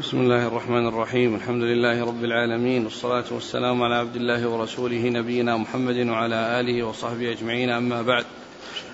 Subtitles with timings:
[0.00, 5.56] بسم الله الرحمن الرحيم الحمد لله رب العالمين والصلاة والسلام على عبد الله ورسوله نبينا
[5.56, 8.24] محمد وعلى آله وصحبه أجمعين أما بعد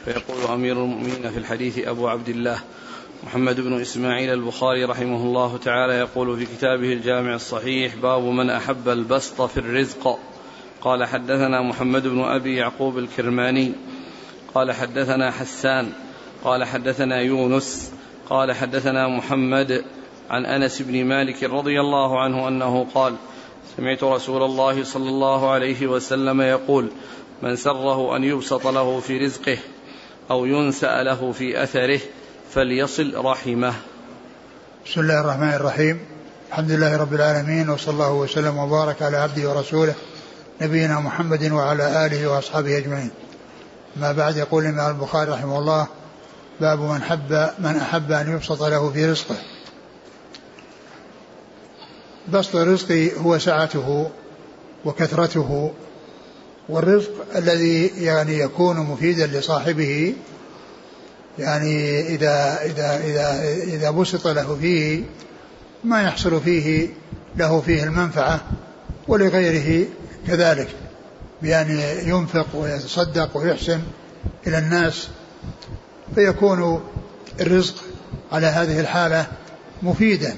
[0.05, 2.59] فيقول أمير المؤمنين في الحديث أبو عبد الله
[3.25, 8.89] محمد بن إسماعيل البخاري رحمه الله تعالى يقول في كتابه الجامع الصحيح باب من أحب
[8.89, 10.19] البسط في الرزق
[10.81, 13.73] قال حدثنا محمد بن أبي يعقوب الكرماني
[14.55, 15.93] قال حدثنا حسان
[16.45, 17.93] قال حدثنا يونس
[18.31, 19.85] قال حدثنا محمد
[20.31, 23.15] عن أنس بن مالك رضي الله عنه أنه قال
[23.77, 26.91] سمعت رسول الله صلى الله عليه وسلم يقول
[27.43, 29.59] من سره أن يبسط له في رزقه
[30.31, 32.01] أو ينسأ له في أثره
[32.55, 33.75] فليصل رحمه.
[34.87, 36.01] بسم الله الرحمن الرحيم.
[36.49, 39.95] الحمد لله رب العالمين وصلى الله وسلم وبارك على عبده ورسوله
[40.61, 43.11] نبينا محمد وعلى آله وأصحابه أجمعين.
[43.97, 45.87] ما بعد يقول الإمام البخاري رحمه الله
[46.61, 49.37] باب من حب من أحب أن يبسط له في رزقه.
[52.31, 54.11] بسط الرزق هو سعته
[54.85, 55.73] وكثرته
[56.69, 60.15] والرزق الذي يعني يكون مفيدا لصاحبه
[61.39, 65.03] يعني إذا إذا إذا إذا بسط له فيه
[65.85, 66.89] ما يحصل فيه
[67.37, 68.41] له فيه المنفعة
[69.09, 69.87] ولغيره
[70.27, 70.69] كذلك
[71.43, 73.81] بأن ينفق ويتصدق ويحسن
[74.47, 75.09] إلى الناس
[76.15, 76.83] فيكون
[77.41, 77.75] الرزق
[78.33, 79.27] على هذه الحالة
[79.83, 80.37] مفيدا.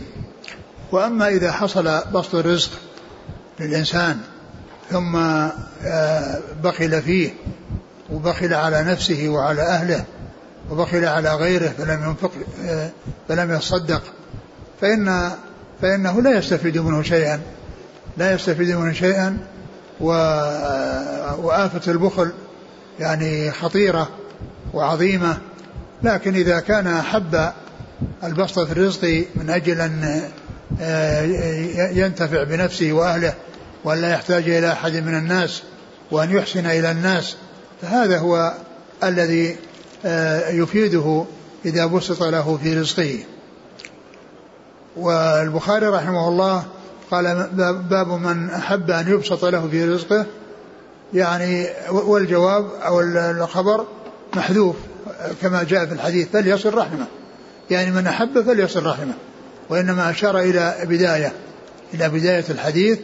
[0.92, 2.70] وأما إذا حصل بسط الرزق
[3.60, 4.20] للإنسان
[4.90, 7.30] ثم آه، بخل فيه
[8.12, 10.04] وبخل على نفسه وعلى أهله
[10.70, 12.30] وبخل على غيره فلم ينفق
[12.64, 12.90] آه،
[13.28, 14.02] فلم يصدق
[14.80, 15.30] فإن
[15.82, 17.40] فإنه لا يستفيد منه شيئا
[18.16, 19.38] لا يستفيد منه شيئا
[21.40, 22.32] وآفة البخل
[23.00, 24.08] يعني خطيرة
[24.74, 25.38] وعظيمة.
[26.02, 27.52] لكن إذا كان أحب
[28.24, 30.41] البسط في الرزق من أجل أن آه،
[31.92, 33.34] ينتفع بنفسه وأهله
[33.84, 35.62] وأن لا يحتاج إلى أحد من الناس
[36.10, 37.36] وأن يحسن إلى الناس.
[37.82, 38.54] فهذا هو
[39.04, 39.56] الذي
[40.04, 41.24] آه، يفيده
[41.64, 43.18] إذا بسط له في رزقه.
[44.96, 46.64] والبخاري رحمه الله
[47.10, 47.48] قال
[47.90, 50.26] باب من أحب أن يبسط له في رزقه.
[51.14, 53.86] يعني والجواب أو الخبر
[54.36, 54.76] محذوف
[55.42, 57.06] كما جاء في الحديث فليصل رحمه.
[57.70, 59.14] يعني من أحب فليصل رحمه.
[59.72, 61.32] وإنما أشار إلى بداية
[61.94, 62.98] إلى بداية الحديث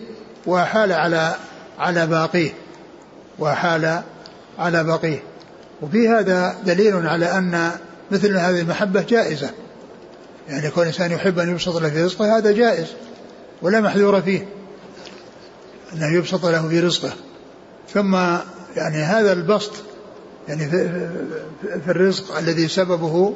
[0.46, 1.34] وحال على
[1.78, 2.50] على باقيه
[3.38, 4.02] وحال
[4.58, 5.22] على باقيه.
[5.82, 7.70] وفي هذا دليل على أن
[8.10, 9.50] مثل هذه المحبة جائزة.
[10.48, 12.86] يعني يكون الإنسان يحب أن يبسط له في رزقه هذا جائز
[13.62, 14.48] ولا محذور فيه
[15.94, 17.12] أنه يبسط له في رزقه.
[17.94, 18.14] ثم
[18.76, 19.72] يعني هذا البسط
[20.48, 20.70] يعني
[21.84, 23.34] في الرزق الذي سببه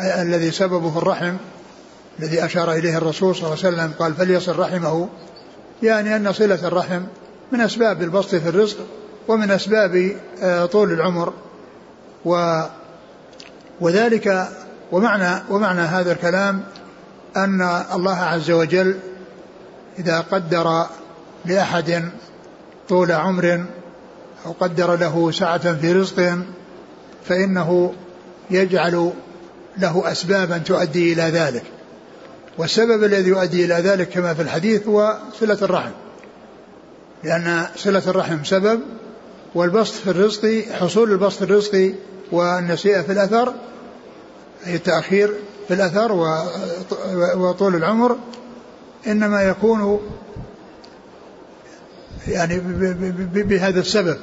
[0.00, 1.36] الذي سببه الرحم
[2.20, 5.08] الذي أشار إليه الرسول صلى الله عليه وسلم قال فليصل رحمه.
[5.82, 7.02] يعني أن صلة الرحم
[7.52, 8.76] من أسباب البسط في الرزق
[9.28, 11.32] ومن أسباب آه، طول العمر.
[12.24, 12.62] و
[13.80, 14.48] وذلك
[14.92, 16.62] ومعنى ومعنى هذا الكلام
[17.36, 17.62] أن
[17.94, 18.98] الله عز وجل
[19.98, 20.86] إذا قدر
[21.44, 22.10] لأحد
[22.88, 23.64] طول عمر
[24.46, 26.38] أو قدر له سعة في رزق
[27.24, 27.94] فإنه
[28.50, 29.12] يجعل
[29.78, 31.62] له أسبابا تؤدي إلى ذلك.
[32.58, 35.90] والسبب الذي يؤدي إلى ذلك كما في الحديث هو صلة الرحم.
[37.24, 38.80] لأن صلة الرحم سبب
[39.54, 41.94] والبسط في الرزق حصول البسط في الرزق
[42.32, 43.54] والنسيئة في الأثر
[44.66, 45.34] أي التأخير
[45.68, 46.12] في الأثر
[47.36, 48.16] وطول العمر
[49.06, 50.00] إنما يكون
[52.28, 52.60] يعني
[53.26, 54.16] بهذا السبب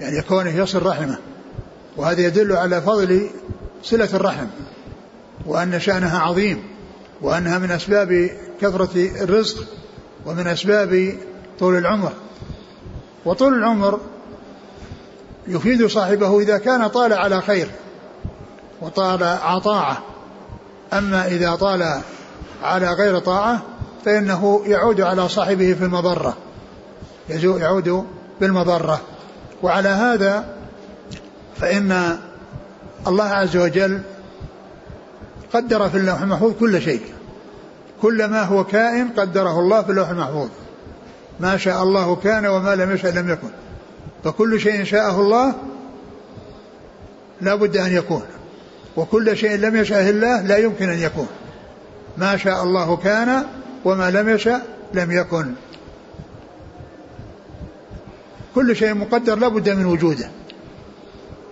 [0.00, 1.18] يعني كونه يصل رحمه.
[1.96, 3.30] وهذا يدل على فضل
[3.82, 4.46] صلة الرحم
[5.46, 6.73] وأن شأنها عظيم.
[7.22, 8.30] وأنها من أسباب
[8.60, 9.64] كثرة الرزق
[10.26, 11.14] ومن أسباب
[11.58, 12.12] طول العمر.
[13.24, 14.00] وطول العمر
[15.46, 17.70] يفيد صاحبه إذا كان طال على خير
[18.80, 20.02] وطال على طاعة.
[20.92, 22.00] أما إذا طال
[22.62, 23.62] على غير طاعة
[24.04, 26.36] فإنه يعود على صاحبه في المضرة.
[27.28, 28.06] يعود
[28.40, 29.00] بالمضرة.
[29.62, 30.54] وعلى هذا
[31.56, 32.18] فإن
[33.06, 34.02] الله عز وجل
[35.54, 37.00] قدر في اللوح المحفوظ كل شيء.
[38.02, 40.48] كل ما هو كائن قدره الله في اللوح المحفوظ.
[41.40, 43.48] ما شاء الله كان وما لم يشاء لم يكن.
[44.24, 45.54] فكل شيء شاءه الله
[47.40, 48.22] لا بد أن يكون.
[48.96, 51.28] وكل شيء لم يشاءه الله لا يمكن أن يكون.
[52.16, 53.44] ما شاء الله كان
[53.84, 55.54] وما لم يشاء لم يكن.
[58.54, 60.28] كل شيء مقدر لا بد من وجوده.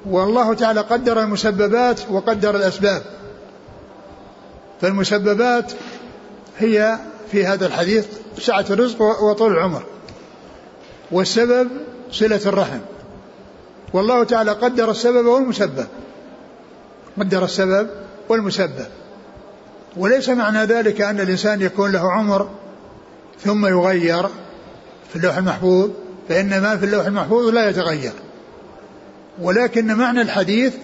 [0.06, 3.02] والله تعالى قدر المسببات وقدر الأسباب.
[4.82, 5.72] فالمسببات
[6.58, 6.98] هي
[7.32, 8.06] في هذا الحديث
[8.38, 9.82] سعة الرزق وطول العمر.
[11.10, 11.68] والسبب
[12.12, 12.78] صلة الرحم.
[13.92, 15.86] والله تعالى قدر السبب والمسبب.
[17.20, 17.88] قدر السبب
[18.28, 18.86] والمسبب.
[19.96, 22.50] وليس معنى ذلك أن الإنسان يكون له عمر
[23.40, 24.26] ثم يغير
[25.10, 25.90] في اللوح المحفوظ
[26.28, 28.12] فإن ما في اللوح المحفوظ لا يتغير.
[29.40, 30.74] ولكن معنى الحديث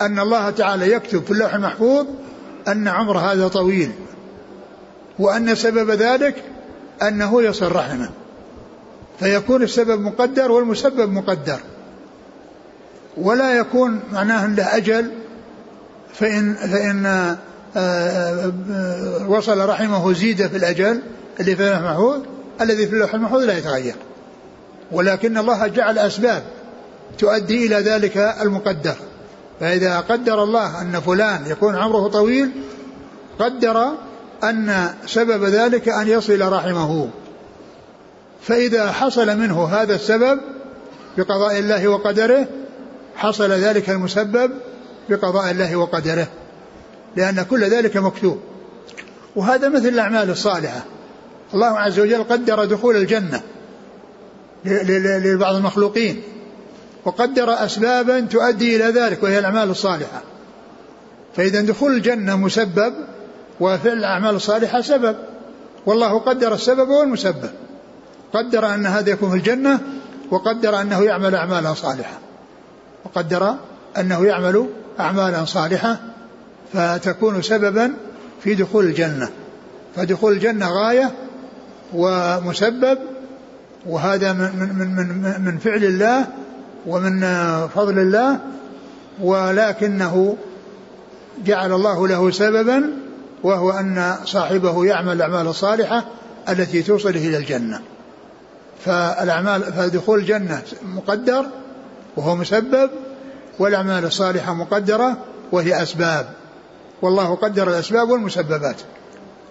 [0.00, 2.06] أن الله تعالى يكتب في اللوح المحفوظ
[2.72, 3.92] أن عمر هذا طويل
[5.18, 6.44] وأن سبب ذلك
[7.02, 8.10] أنه يصل رحمه
[9.20, 11.58] فيكون السبب مقدر والمسبب مقدر
[13.16, 15.10] ولا يكون معناه له أجل
[16.14, 17.36] فإن فإن آه،
[17.76, 18.52] آه،
[19.28, 21.00] وصل رحمه زيد في الأجل
[21.40, 22.20] اللي في اللوح المحفوظ
[22.60, 23.94] الذي في اللوح المحفوظ لا يتغير
[24.92, 26.42] ولكن الله جعل أسباب
[27.18, 28.96] تؤدي إلى ذلك المقدر.
[29.60, 32.50] فإذا قدر الله أن فلان يكون عمره طويل
[33.38, 33.92] قدر
[34.44, 37.08] أن سبب ذلك أن يصل رحمه.
[38.42, 40.40] فإذا حصل منه هذا السبب
[41.18, 42.46] بقضاء الله وقدره
[43.16, 44.50] حصل ذلك المسبب
[45.08, 46.26] بقضاء الله وقدره
[47.16, 48.40] لأن كل ذلك مكتوب.
[49.36, 50.84] وهذا مثل الأعمال الصالحة.
[51.54, 53.40] الله عز وجل قدر دخول الجنة
[54.64, 56.22] لبعض المخلوقين.
[57.04, 60.22] وقدر أسبابا تؤدي إلى ذلك وهي الأعمال الصالحة.
[61.36, 62.94] فإذا دخول الجنة مسبب
[63.60, 65.16] وفعل الأعمال الصالحة سبب.
[65.86, 67.50] والله قدر السبب والمسبب
[68.32, 69.80] قدر أن هذا يكون في الجنة
[70.30, 72.18] وقدر أنه يعمل أعمالا صالحة.
[73.04, 73.54] وقدر
[73.98, 74.66] أنه يعمل
[75.00, 76.00] أعمالا صالحة
[76.72, 77.92] فتكون سببا
[78.44, 79.30] في دخول الجنة.
[79.96, 81.10] فدخول الجنة غاية
[81.94, 82.98] ومسبب
[83.86, 86.26] وهذا من من من من فعل الله
[86.86, 87.20] ومن
[87.74, 88.38] فضل الله
[89.22, 90.36] ولكنه
[91.44, 92.92] جعل الله له سببا
[93.42, 96.04] وهو أن صاحبه يعمل الأعمال الصالحة
[96.48, 97.80] التي توصله إلى الجنة.
[98.84, 101.46] فالأعمال فدخول الجنة مقدر
[102.16, 102.90] وهو مسبب
[103.58, 105.16] والأعمال الصالحة مقدرة
[105.52, 106.28] وهي أسباب.
[107.02, 108.76] والله قدر الأسباب والمسببات.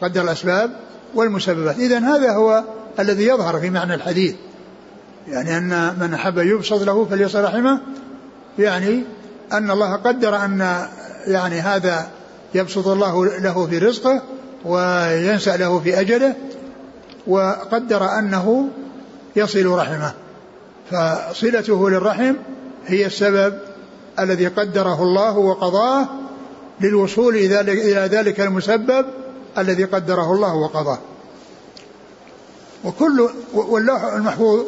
[0.02, 0.72] قدر الأسباب
[1.16, 2.64] والمسببات، اذا هذا هو
[3.00, 4.36] الذي يظهر في معنى الحديث.
[5.30, 7.82] يعني أن من أحب يبسط له فليصل رحمه
[8.60, 9.04] يعني
[9.54, 10.88] أن الله قدر أن
[11.28, 12.08] يعني هذا
[12.56, 14.22] يبسط الله له في رزقه
[14.66, 16.36] وينسأ له في أجله
[17.28, 18.70] وقدر أنه
[19.36, 20.14] يصل رحمه.
[20.92, 22.34] فصلته للرحم
[22.86, 23.60] هي السبب
[24.20, 26.08] الذي قدره الله وقضاه
[26.82, 29.06] للوصول إلى ذلك المسبب
[29.58, 31.00] الذي قدره الله وقضاه.
[32.84, 34.66] وكل واللوح المحفوظ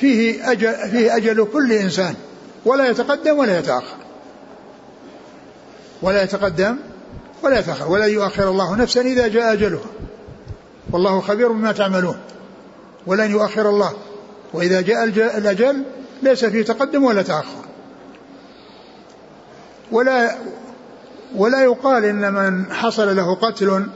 [0.00, 2.14] فيه أجل, فيه أجل كل إنسان
[2.64, 3.96] ولا يتقدم ولا يتأخر.
[6.02, 6.76] ولا يتقدم
[7.42, 9.90] ولا يتأخر ولا يؤخر الله نفسا إذا جاء أجلها.
[10.92, 12.18] والله خبير بما تعملون.
[13.06, 13.92] ولن يؤخر الله.
[14.52, 15.04] وإذا جاء
[15.38, 15.82] الأجل
[16.22, 17.64] ليس فيه تقدم ولا تأخر.
[19.92, 20.38] ولا
[21.36, 23.86] ولا يقال إن من حصل له قتل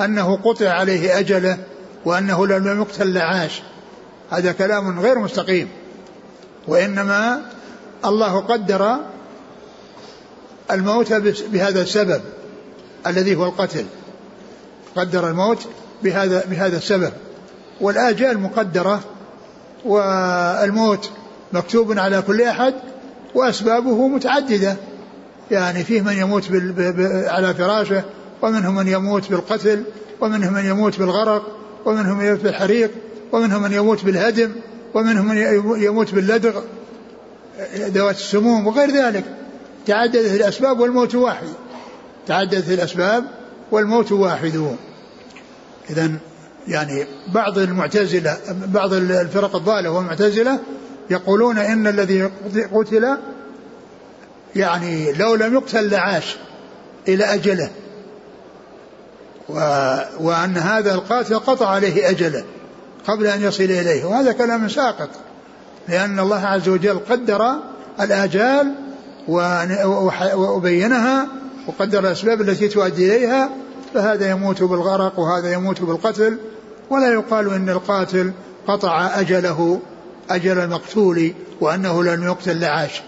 [0.00, 1.58] أنه قطع عليه أجله
[2.04, 3.62] وأنه لم يقتل لعاش
[4.30, 5.68] هذا كلام غير مستقيم.
[6.68, 7.42] وإنما
[8.04, 8.96] الله قدر
[10.70, 11.12] الموت
[11.52, 12.20] بهذا السبب
[13.06, 13.84] الذي هو القتل.
[14.96, 15.58] قدر الموت
[16.02, 17.12] بهذا بهذا السبب.
[17.80, 19.00] والآجال مقدرة
[19.84, 21.10] والموت
[21.52, 22.74] مكتوب على كل أحد
[23.34, 24.76] وأسبابه متعددة.
[25.50, 26.44] يعني فيه من يموت
[27.28, 28.02] على فراشه
[28.42, 29.82] ومنهم من يموت بالقتل
[30.20, 31.42] ومنهم من يموت بالغرق
[31.84, 32.90] ومنهم من يموت بالحريق
[33.32, 34.50] ومنهم من يموت بالهدم
[34.94, 35.36] ومنهم من
[35.82, 36.60] يموت باللدغ
[37.76, 39.24] ذوات السموم وغير ذلك.
[39.86, 41.48] تعددت الأسباب والموت واحد.
[42.26, 43.24] تعددت الأسباب
[43.70, 44.76] والموت واحد.
[45.90, 46.10] إذا
[46.68, 50.58] يعني بعض المعتزلة بعض الفرق الضالة والمعتزلة
[51.10, 52.30] يقولون إن الذي
[52.72, 53.16] قتل
[54.56, 56.36] يعني لو لم يقتل لعاش
[57.08, 57.70] إلى أجله
[60.20, 62.44] وأن هذا القاتل قطع عليه أجله.
[63.06, 64.04] قبل أن يصل إليه.
[64.04, 65.08] وهذا كلام ساقط
[65.88, 67.54] لأن الله عز وجل قدر
[68.00, 68.74] الآجال
[70.34, 71.26] وبينها
[71.66, 73.50] وقدر الأسباب التي تؤدي إليها
[73.94, 76.38] فهذا يموت بالغرق وهذا يموت بالقتل.
[76.90, 78.32] ولا يقال إن القاتل
[78.66, 79.80] قطع أجله
[80.30, 83.02] أجل المقتول وأنه لن يقتل لعاش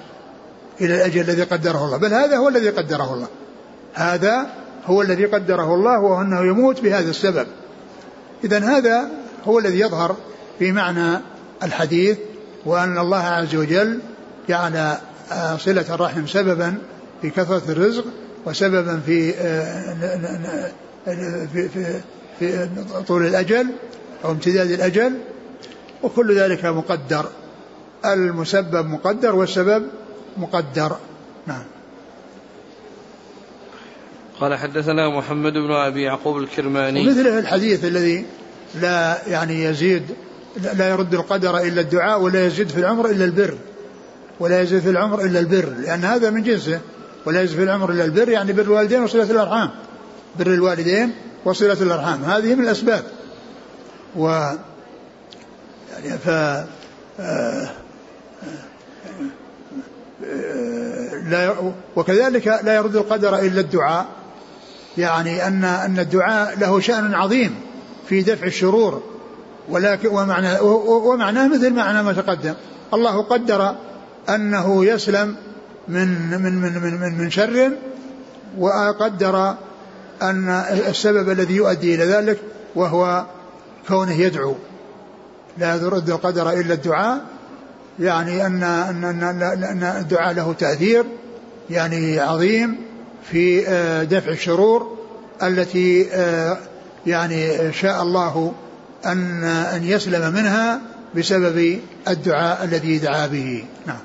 [0.81, 1.97] إلى الأجل الذي قدره الله.
[1.97, 3.29] بل هذا هو الذي قدره الله.
[3.95, 4.47] هذا
[4.87, 7.47] هو الذي قدره الله وأنه يموت بهذا السبب.
[8.45, 9.11] إذا هذا
[9.45, 10.17] هو الذي يظهر
[10.59, 11.21] في معنى
[11.63, 12.19] الحديث
[12.67, 13.99] وأن الله عز وجل
[14.49, 14.77] جعل
[15.33, 16.75] آه، صلة الرحم سببا
[17.23, 18.05] في كثرة الرزق
[18.47, 20.71] وسببا في آه،
[21.53, 22.01] في في
[22.39, 22.69] في
[23.09, 23.67] طول الأجل
[24.25, 25.13] أو امتداد الأجل.
[26.03, 27.27] وكل ذلك مقدر
[28.05, 29.87] المسبب مقدر والسبب
[30.37, 30.97] مقدر.
[31.47, 31.65] نعم.
[34.41, 37.01] قال حدثنا محمد بن أبي يعقوب الكرماني.
[37.01, 38.25] ومثله الحديث الذي
[38.75, 40.03] لا يعني يزيد
[40.57, 43.55] لا يرد القدر إلا الدعاء ولا يزيد في العمر إلا البر.
[44.41, 46.81] ولا يزيد في العمر إلا البر لأن هذا من جنسه.
[47.27, 49.71] ولا يزيد في العمر إلا البر يعني بر الوالدين وصلة الأرحام.
[50.39, 51.13] بر الوالدين
[51.45, 52.25] وصلة الأرحام.
[52.25, 53.05] هذه من الأسباب.
[54.17, 54.29] و
[55.93, 56.29] يعني ف
[57.21, 57.71] آه،
[61.29, 61.55] لا
[61.97, 64.07] وكذلك لا يرد القدر إلا الدعاء.
[64.99, 67.70] يعني أن أن الدعاء له شأن عظيم.
[68.11, 69.03] في دفع الشرور
[69.69, 72.55] ولكن ومعنى ومعناه مثل معنى ما تقدم.
[72.95, 73.75] الله قدر
[74.29, 75.37] أنه يسلم
[75.89, 77.71] من من من من من, من شر
[78.59, 79.55] وقدر
[80.23, 80.49] أن
[80.89, 82.39] السبب الذي يؤدي إلى ذلك
[82.75, 83.25] وهو
[83.89, 84.55] كونه يدعو.
[85.59, 87.21] لا يرد القدر إلا الدعاء
[88.01, 91.05] يعني أن أن أن, الدعاء له تأثير
[91.71, 92.77] يعني عظيم
[93.31, 94.99] في آه، دفع الشرور
[95.43, 96.59] التي آه،
[97.07, 98.55] يعني شاء الله
[99.07, 100.81] أن أن يسلم منها
[101.17, 103.65] بسبب الدعاء الذي دعا به.
[103.87, 104.01] نعم.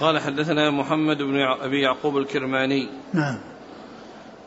[0.00, 2.88] قال حدثنا محمد بن أبي يعقوب الكرماني.
[3.14, 3.38] نعم.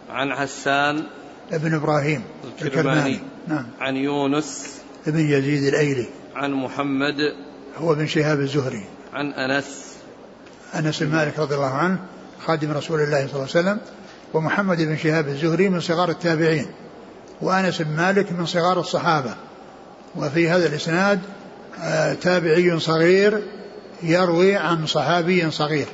[0.09, 1.03] عن حسان
[1.51, 2.23] ابن إبراهيم
[2.61, 3.19] الكرماني, الكرماني.
[3.47, 3.65] نعم.
[3.79, 6.07] عن يونس ابن يزيد الأيلي.
[6.35, 7.35] عن محمد
[7.77, 8.85] هو ابن شهاب الزهري.
[9.13, 9.95] عن أنس.
[10.75, 11.99] أنس بن مالك رضي الله عنه
[12.45, 13.79] خادم رسول الله صلى الله عليه وسلم
[14.35, 16.65] ومحمد بن شهاب الزهري من صغار التابعين
[17.41, 19.35] وأنس بن مالك من صغار الصحابة.
[20.15, 21.19] وفي هذا الإسناد
[21.81, 23.43] آه، تابعي صغير
[24.03, 25.85] يروي عن صحابي صغير.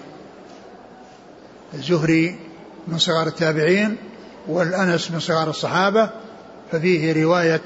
[1.73, 2.39] الزهري
[2.87, 3.97] من صغار التابعين
[4.47, 6.09] والأنس من صغار الصحابة
[6.71, 7.61] ففيه رواية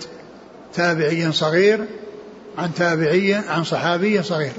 [0.74, 1.86] تابعي صغير
[2.58, 4.53] عن تابعي عن صحابي صغير.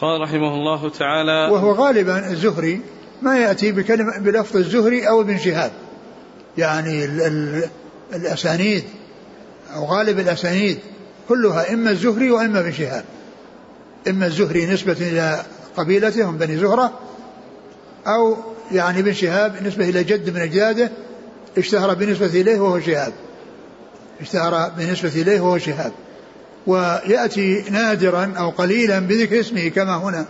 [0.00, 2.80] قال رحمه الله تعالى وهو غالبا الزهري
[3.22, 5.72] ما يأتي بكلمة بلفظ الزهري أو ابن شهاب.
[6.58, 7.68] يعني ال ال
[8.12, 8.84] الأسانيد
[9.74, 10.78] أو غالب الأسانيد
[11.28, 13.04] كلها إما الزهري وإما ابن شهاب.
[14.08, 15.42] إما الزهري نسبة إلى
[15.76, 16.92] قبيلته هم بني زهرة
[18.06, 18.36] أو
[18.72, 20.90] يعني ابن شهاب نسبة إلى جد من أجداده
[21.58, 23.12] اشتهر بالنسبة إليه وهو شهاب.
[24.20, 25.92] اشتهر بالنسبة إليه وهو شهاب.
[26.66, 30.26] ويأتي نادرا أو قليلا بذكر اسمه كما هنا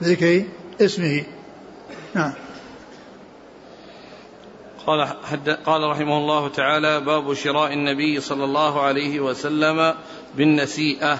[0.00, 0.44] بذكر
[0.80, 1.24] اسمه.
[2.14, 2.32] نعم.
[4.86, 9.94] قال حد قال رحمه الله تعالى باب شراء النبي صلى الله عليه وسلم
[10.36, 11.18] بالنسيئة.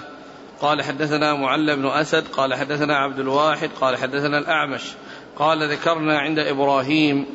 [0.61, 4.81] قال حدثنا معل بن أسد قال حدثنا عبد الواحد قال حدثنا الأعمش.
[5.37, 7.25] قال ذكرنا عند إبراهيم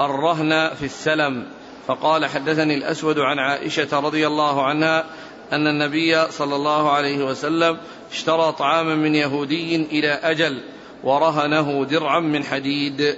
[0.00, 1.46] الرهن في السلم.
[1.86, 5.04] فقال حدثني الأسود عن عائشة رضي الله عنها
[5.52, 7.76] أن النبي صلى الله عليه وسلم
[8.12, 10.62] اشترى طعاما من يهودي إلى أجل
[11.04, 13.16] ورهنه درعا من حديد.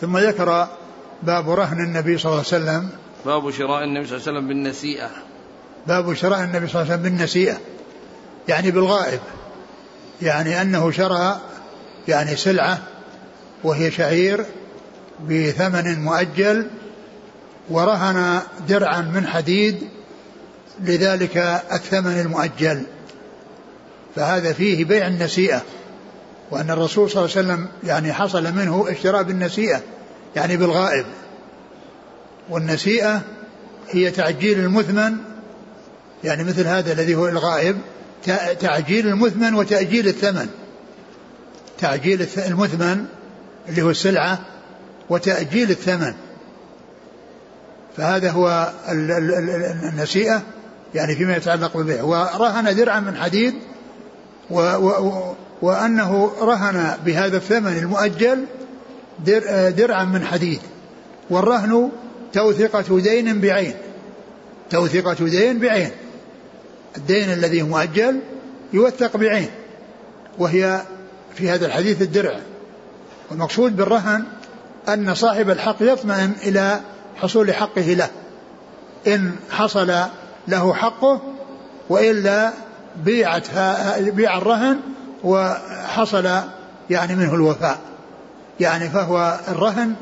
[0.00, 0.68] ثم ذكر
[1.22, 2.88] باب رهن النبي صلى الله عليه وسلم.
[3.26, 5.10] باب شراء النبي صلى الله عليه وسلم بالنسيئة.
[5.86, 7.56] باب شراء النبي صلى الله عليه وسلم بالنسيئة.
[8.48, 9.20] يعني بالغائب.
[10.22, 11.40] يعني أنه شرى
[12.08, 12.78] يعني سلعة
[13.64, 14.44] وهي شعير
[15.28, 16.70] بثمن مؤجل
[17.70, 19.88] ورهن درعا من حديد
[20.80, 21.36] لذلك
[21.72, 22.82] الثمن المؤجل.
[24.16, 25.62] فهذا فيه بيع النسيئة
[26.50, 29.80] وأن الرسول صلى الله عليه وسلم يعني حصل منه اشتراء بالنسيئة
[30.36, 31.06] يعني بالغائب.
[32.50, 33.22] والنسيئة
[33.90, 35.16] هي تعجيل المثمن
[36.24, 37.76] يعني مثل هذا الذي هو الغائب
[38.60, 40.48] تعجيل المثمن وتأجيل الثمن.
[41.78, 43.04] تعجيل المثمن
[43.68, 44.38] اللي هو السلعة
[45.10, 46.14] وتأجيل الثمن.
[47.96, 48.72] فهذا هو
[49.92, 50.42] النسيئة.
[50.94, 53.54] يعني فيما يتعلق بالبيع ورهن درعا من حديد
[54.50, 58.44] و و وأنه رهن بهذا الثمن المؤجل
[59.26, 60.60] در درعا من حديد.
[61.30, 61.90] والرهن
[62.32, 63.74] توثقة دين بعين.
[64.70, 65.90] توثقة دين بعين.
[66.96, 68.20] الدين الذي مؤجل
[68.72, 69.48] يوثق بعين
[70.38, 70.82] وهي
[71.34, 72.40] في هذا الحديث الدرع.
[73.30, 74.24] والمقصود بالرهن
[74.88, 76.80] أن صاحب الحق يطمئن إلى
[77.16, 78.08] حصول حقه له.
[79.06, 79.94] إن حصل
[80.48, 81.20] له حقه
[81.88, 82.52] وإلا
[83.04, 83.46] بيعت
[83.98, 84.80] بيع الرهن
[85.24, 86.28] وحصل
[86.90, 87.78] يعني منه الوفاء.
[88.60, 89.94] يعني فهو الرهن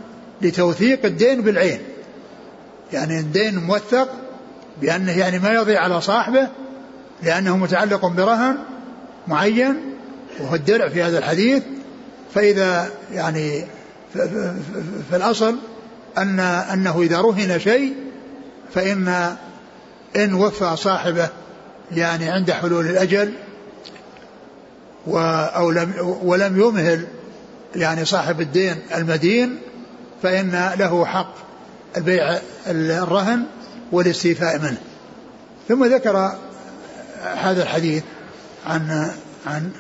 [0.43, 1.81] لتوثيق الدين بالعين.
[2.93, 4.09] يعني الدين موثق
[4.81, 6.49] بأنه يعني ما يضيع على صاحبه
[7.23, 8.57] لأنه متعلق برهن
[9.29, 9.77] معين
[10.41, 11.63] وهو الدرع في هذا الحديث.
[12.35, 13.65] فإذا يعني
[15.11, 15.57] في الأصل
[16.19, 17.95] أن أنه إذا رهن شيء
[18.75, 19.37] فإن
[20.17, 21.29] إن وفى صاحبه
[21.93, 23.33] يعني عند حلول الأجل
[25.07, 27.07] و أو لم ولم يمهل
[27.77, 29.59] يعني صاحب الدين المدين
[30.23, 31.35] فإن له حق
[31.97, 33.47] البيع الرهن
[33.93, 34.79] والاستيفاء منه.
[35.69, 36.37] ثم ذكر
[37.23, 38.03] هذا الحديث
[38.67, 39.11] عن
[39.47, 39.71] عن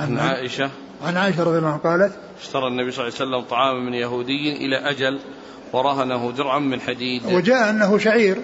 [0.00, 0.70] عن عائشة.
[1.06, 4.56] عن عائشة رضي الله عنها قالت اشترى النبي صلى الله عليه وسلم طعاما من يهودي
[4.56, 5.20] إلى أجل
[5.72, 7.26] ورهنه درعا من حديد.
[7.26, 8.38] وجاء أنه شعير.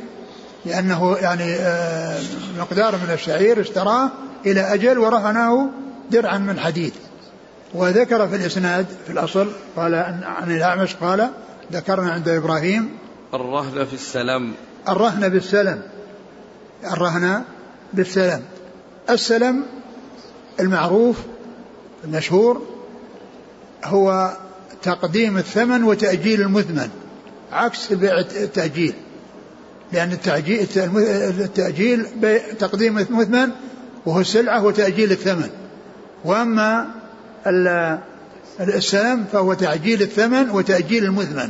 [0.67, 2.21] لأنه يعني آه،
[2.59, 4.11] مقدار من الشعير اشتراه
[4.47, 5.71] إلى أجل ورهنه
[6.11, 6.93] درعا من حديد.
[7.75, 9.95] وذكر في الإسناد في الأصل قال
[10.25, 11.31] عن الأعمش قال
[11.73, 12.89] ذكرنا عند إبراهيم
[13.35, 14.53] الرهن في السلم.
[14.89, 15.83] الرهن بالسلم.
[16.93, 17.43] الرهن
[17.93, 18.43] بالسلم.
[19.11, 19.63] السلم
[20.61, 21.17] المعروف
[22.05, 22.63] المشهور
[23.85, 24.37] هو
[24.83, 26.89] تقديم الثمن وتأجيل المثمن
[27.53, 28.95] عكس بيع التأجيل.
[29.93, 30.67] لأن التأجيل,
[31.41, 32.07] التأجيل
[32.59, 33.51] تقديم المثمن
[34.07, 35.51] وهو السلعة وتأجيل الثمن.
[36.25, 36.87] وأما
[38.61, 41.49] السلم فهو تعجيل الثمن وتأجيل المثمن.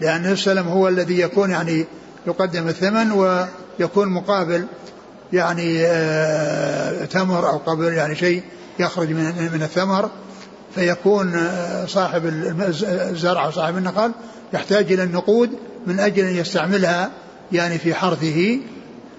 [0.00, 1.86] لأن السلم هو الذي يكون يعني
[2.26, 4.66] يقدم الثمن ويكون مقابل
[5.32, 8.42] يعني آه، تمر أو قبل يعني شيء
[8.78, 10.10] يخرج من من الثمر.
[10.74, 12.26] فيكون آه، صاحب
[12.82, 14.12] الزرع صاحب النخل
[14.52, 15.50] يحتاج إلى النقود
[15.86, 17.10] من أجل أن يستعملها
[17.52, 18.58] يعني في حرثه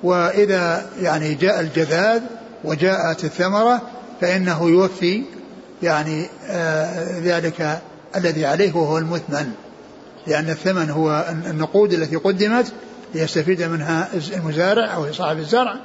[0.04, 2.22] وإذا يعني جاء الجذاذ
[2.64, 3.82] وجاءت الثمرة
[4.22, 5.24] فإنه يوفي
[5.84, 7.82] يعني آه ذلك
[8.16, 9.52] الذي عليه وهو المثمن.
[10.28, 12.74] لأن الثمن هو النقود التي قدمت
[13.16, 15.76] ليستفيد منها المزارع أو صاحب الزرع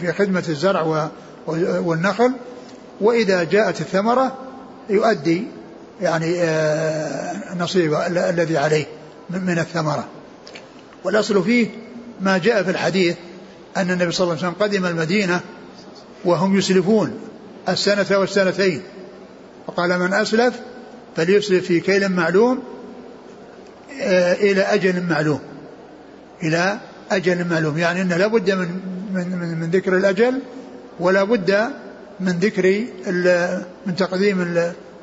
[0.00, 1.10] في خدمة الزرع
[1.46, 2.32] والنخل.
[3.00, 4.36] وإذا جاءت الثمرة
[4.90, 5.44] يؤدي
[6.00, 8.86] يعني آه نصيب الذي عليه
[9.30, 10.04] من الثمرة.
[11.04, 11.68] والأصل فيه
[12.20, 13.16] ما جاء في الحديث
[13.76, 15.40] أن النبي صلى الله عليه وسلم قدم المدينة
[16.24, 17.18] وهم يسلفون
[17.68, 18.82] السنة والسنتين.
[19.66, 20.60] وقال من أسلف
[21.16, 22.62] فليسلف في كيل معلوم
[24.00, 25.40] آه، إلى أجل معلوم.
[26.42, 26.78] إلى
[27.10, 27.78] أجل معلوم.
[27.78, 28.68] يعني أنه لابد من,
[29.14, 30.40] من, من, من ذكر الأجل
[31.00, 31.70] ولا بد
[32.20, 32.84] من ذكر
[33.86, 34.38] من تقديم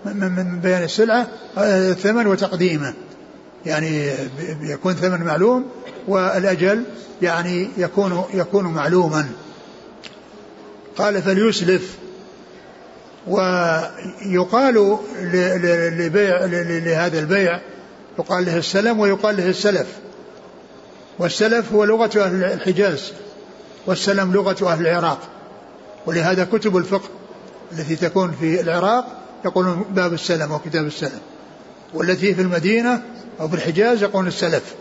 [0.06, 2.94] من بيان السلعة آه، الثمن وتقديمه.
[3.68, 4.12] يعني
[4.62, 5.66] يكون ثمن معلوم
[6.08, 6.84] والأجل
[7.22, 9.30] يعني يكون يكون معلوما.
[10.98, 11.98] قال فليسلف.
[13.28, 14.98] ويقال
[15.98, 16.46] لبيع
[16.86, 17.60] لهذا البيع
[18.20, 19.88] يقال له السلم ويقال له السلف.
[21.20, 23.12] والسلف هو لغة أهل الحجاز
[23.86, 25.20] والسلم لغة أهل العراق.
[26.06, 27.10] ولهذا كتب الفقه
[27.72, 29.06] التي تكون في العراق
[29.46, 31.20] يقولون باب السلم وكتاب السلم.
[31.94, 33.02] والتي في المدينة
[33.40, 34.76] أو في الحجاز يقولون السلف.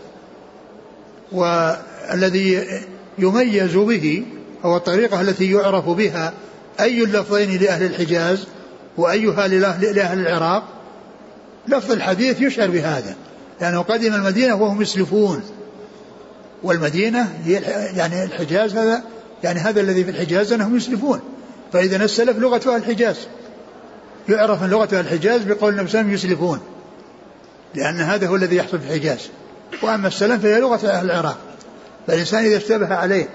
[1.31, 2.67] والذي
[3.17, 4.25] يميز به
[4.65, 6.33] أو الطريقة التي يعرف بها
[6.79, 8.47] أي اللفظين لأهل الحجاز
[8.97, 10.63] وأيها لأهل العراق
[11.67, 13.15] لفظ الحديث يشعر بهذا.
[13.61, 15.43] لأنه قدم المدينة وهم يسلفون.
[16.63, 17.53] والمدينة هي
[17.95, 19.03] يعني الحجاز هذا
[19.43, 21.19] يعني هذا الذي في الحجاز أنهم يسلفون.
[21.73, 23.17] فإذا السلف لغة أهل الحجاز.
[24.29, 26.59] يعرف من لغة الحجاز بقول النبي صلى يسلفون.
[27.75, 29.29] لأن هذا هو الذي يحصل في الحجاز.
[29.83, 31.37] وأما السلم فهي لغة أهل العراق.
[32.07, 33.27] فالإنسان إذا اشتبه عليه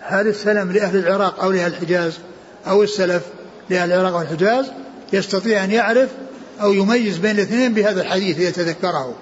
[0.00, 2.18] هل السلم لأهل العراق أو لأهل الحجاز
[2.66, 3.22] أو السلف
[3.70, 4.66] لأهل العراق والحجاز
[5.12, 6.08] يستطيع أن يعرف
[6.60, 9.14] أو يميز بين الاثنين بهذا الحديث يتذكره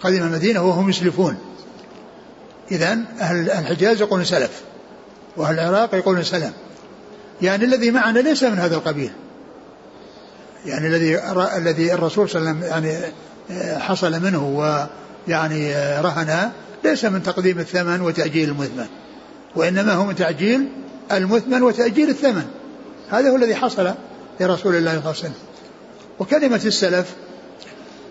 [0.00, 1.38] قدم المدينة وهم يسلفون.
[2.70, 4.62] إذا أهل الحجاز يقولون سلف
[5.36, 6.52] وأهل العراق يقولون سلم.
[7.42, 9.12] يعني الذي معنا ليس من هذا القبيل.
[10.66, 11.18] يعني الذي
[11.56, 13.12] الذي الرسول صلى الله عليه وسلم يعني
[13.78, 14.48] حصل منه
[15.28, 16.50] ويعني رهن
[16.84, 18.86] ليس من تقديم الثمن وتأجيل المثمن
[19.56, 20.68] وإنما هو من تعجيل
[21.12, 22.44] المثمن وتأجيل الثمن.
[23.10, 23.94] هذا هو الذي حصل
[24.40, 25.34] لرسول الله صلى الله عليه وسلم.
[26.18, 27.14] وكلمة السلف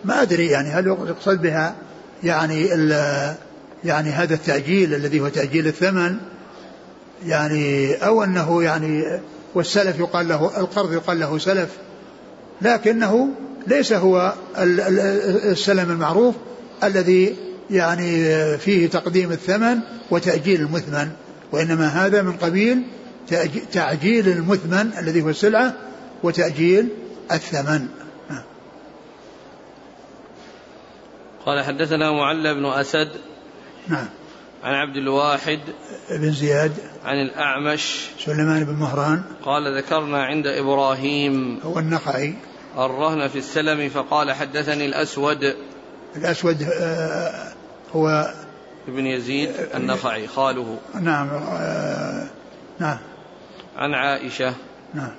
[0.05, 1.75] ما أدري يعني هل يقصد بها
[2.23, 2.67] يعني
[3.83, 6.17] يعني هذا التأجيل الذي هو تأجيل الثمن
[7.25, 9.19] يعني أو أنه يعني
[9.55, 11.69] والسلف يقال له القرض يقال له سلف
[12.61, 13.29] لكنه
[13.67, 16.35] ليس هو السلم المعروف
[16.83, 17.35] الذي
[17.69, 19.79] يعني فيه تقديم الثمن
[20.11, 21.11] وتأجيل المثمن
[21.51, 22.83] وإنما هذا من قبيل
[23.71, 25.73] تعجيل المثمن الذي هو السلعة
[26.23, 26.89] وتأجيل
[27.31, 27.87] الثمن.
[31.45, 33.09] قال حدثنا معل بن أسد
[33.87, 34.07] نعم.
[34.63, 35.59] عن عبد الواحد
[36.09, 36.71] بن زياد
[37.05, 42.35] عن الأعمش سليمان بن مهران قال ذكرنا عند إبراهيم هو النخعي.
[42.77, 45.55] الرهن في السلم فقال حدثني الأسود.
[46.15, 47.51] الأسود آه،
[47.95, 48.33] هو
[48.87, 50.77] ابن يزيد النخعي خاله.
[51.01, 52.27] نعم آه،
[52.79, 52.97] نعم.
[53.77, 54.53] عن عائشة.
[54.93, 55.11] نعم.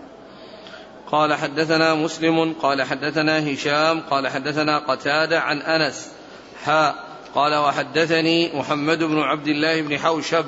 [1.12, 6.08] قال حدثنا مسلم قال حدثنا هشام قال حدثنا قتادة عن أنس.
[6.64, 6.94] حاء
[7.34, 10.44] قال وحدثني محمد بن عبد الله بن حوشب.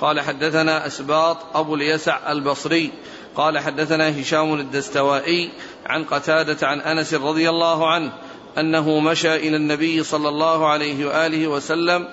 [0.00, 2.92] قال حدثنا أسباط أبو اليسع البصري.
[3.36, 5.50] قال حدثنا هشام الدستوائي
[5.86, 8.12] عن قتادة عن أنس رضي الله عنه
[8.58, 12.08] أنه مشى إلى النبي صلى الله عليه وآله وسلم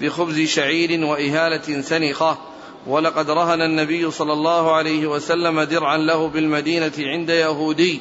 [0.00, 2.38] بخبز شعير وإهالة سنخة
[2.86, 8.00] ولقد رهن النبي صلى الله عليه وسلم درعا له بالمدينة عند يهودي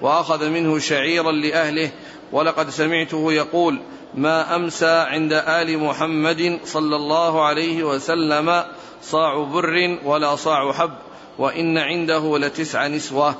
[0.00, 1.90] وأخذ منه شعيرا لأهله
[2.32, 3.80] ولقد سمعته يقول
[4.14, 8.64] ما أمسى عند آل محمد صلى الله عليه وسلم
[9.02, 10.90] صاع بر ولا صاع حب
[11.38, 13.34] وإن عنده لتسع نسوة.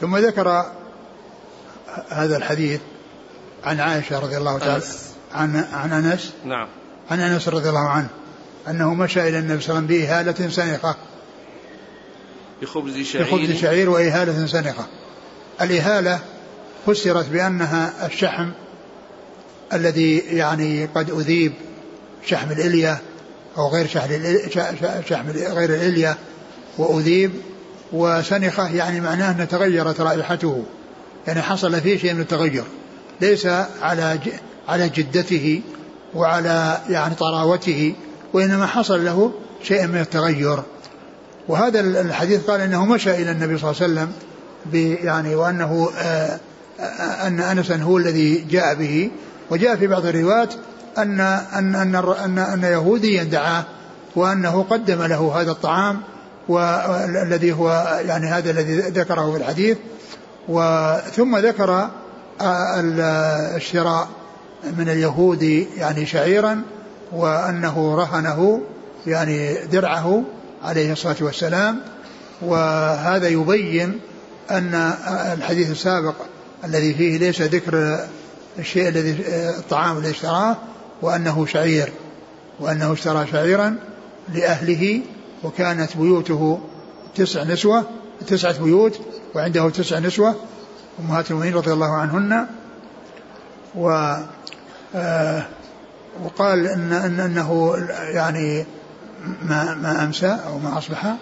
[0.00, 0.72] ثم ذكر
[2.08, 2.80] هذا الحديث
[3.64, 4.84] عن عائشة رضي الله تعالى
[5.34, 6.32] عن عن أنس.
[6.44, 6.68] نعم.
[7.10, 8.08] عن أنس رضي الله عنه
[8.68, 10.96] أنه مشى إلى النبي صلى الله عليه وسلم بإهالة سنقة.
[12.62, 13.90] بخبز شعير بخبز شعير.
[13.90, 14.86] وإهالة سنقة.
[15.60, 16.20] الإهالة
[16.86, 18.50] فسرت بأنها الشحم
[19.72, 21.52] الذي يعني قد أذيب
[22.26, 23.00] شحم الإلية
[23.56, 26.16] أو غير شحم غير الإلية.
[26.78, 27.30] وأذيب
[27.92, 30.64] وسنخة يعني معناه أن تغيرت رائحته.
[31.26, 32.64] يعني حصل فيه شيء من التغير.
[33.20, 33.46] ليس
[33.82, 34.18] على
[34.68, 35.62] على جدته
[36.14, 37.94] وعلى يعني طراوته
[38.32, 39.32] وإنما حصل له
[39.62, 40.62] شيء من التغير.
[41.48, 44.12] وهذا الحديث قال إنه مشى إلى النبي صلى الله عليه وسلم
[45.04, 46.40] يعني وأنه آه،
[46.80, 49.10] آه، أن انسا هو الذي جاء به.
[49.50, 50.54] وجاء في بعض الروايات
[50.98, 53.64] أن أن أن أن يهوديا دعاه
[54.16, 56.00] وأنه قدم له هذا الطعام
[56.48, 59.78] والذي هو يعني هذا الذي ذكره في الحديث
[60.48, 61.88] وثم ذكر
[62.40, 62.80] آه،
[63.56, 64.08] الشراء
[64.78, 65.42] من اليهود
[65.76, 66.62] يعني شعيرا
[67.12, 68.60] وأنه رهنه
[69.06, 70.22] يعني درعه
[70.62, 71.80] عليه الصلاة والسلام.
[72.42, 74.00] وهذا يبين
[74.50, 74.74] أن
[75.32, 76.14] الحديث السابق
[76.64, 77.98] الذي فيه ليس ذكر
[78.58, 79.24] الشيء الذي
[79.58, 80.56] الطعام الذي اشتراه
[81.02, 81.92] وأنه شعير
[82.60, 83.76] وأنه اشترى شعيرا
[84.34, 85.00] لأهله
[85.44, 86.60] وكانت بيوته
[87.14, 87.84] تسع نسوة
[88.26, 89.00] تسعة بيوت
[89.34, 90.34] وعنده تسع نسوة
[91.00, 92.46] أمهات المؤمنين رضي الله عنهن.
[93.74, 94.16] و
[94.94, 95.46] آه
[96.24, 97.76] وقال إن, إن أنه
[98.14, 98.66] يعني
[99.42, 101.14] ما ما أمسى أو ما أصبح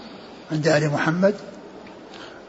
[0.53, 1.35] عند آل محمد.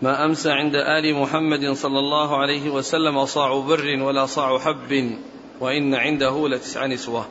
[0.01, 5.17] ما أمسى عند آل محمد صلى الله عليه وسلم صاع بر ولا صاع حب
[5.59, 7.25] وإن عنده لتسع نسوة.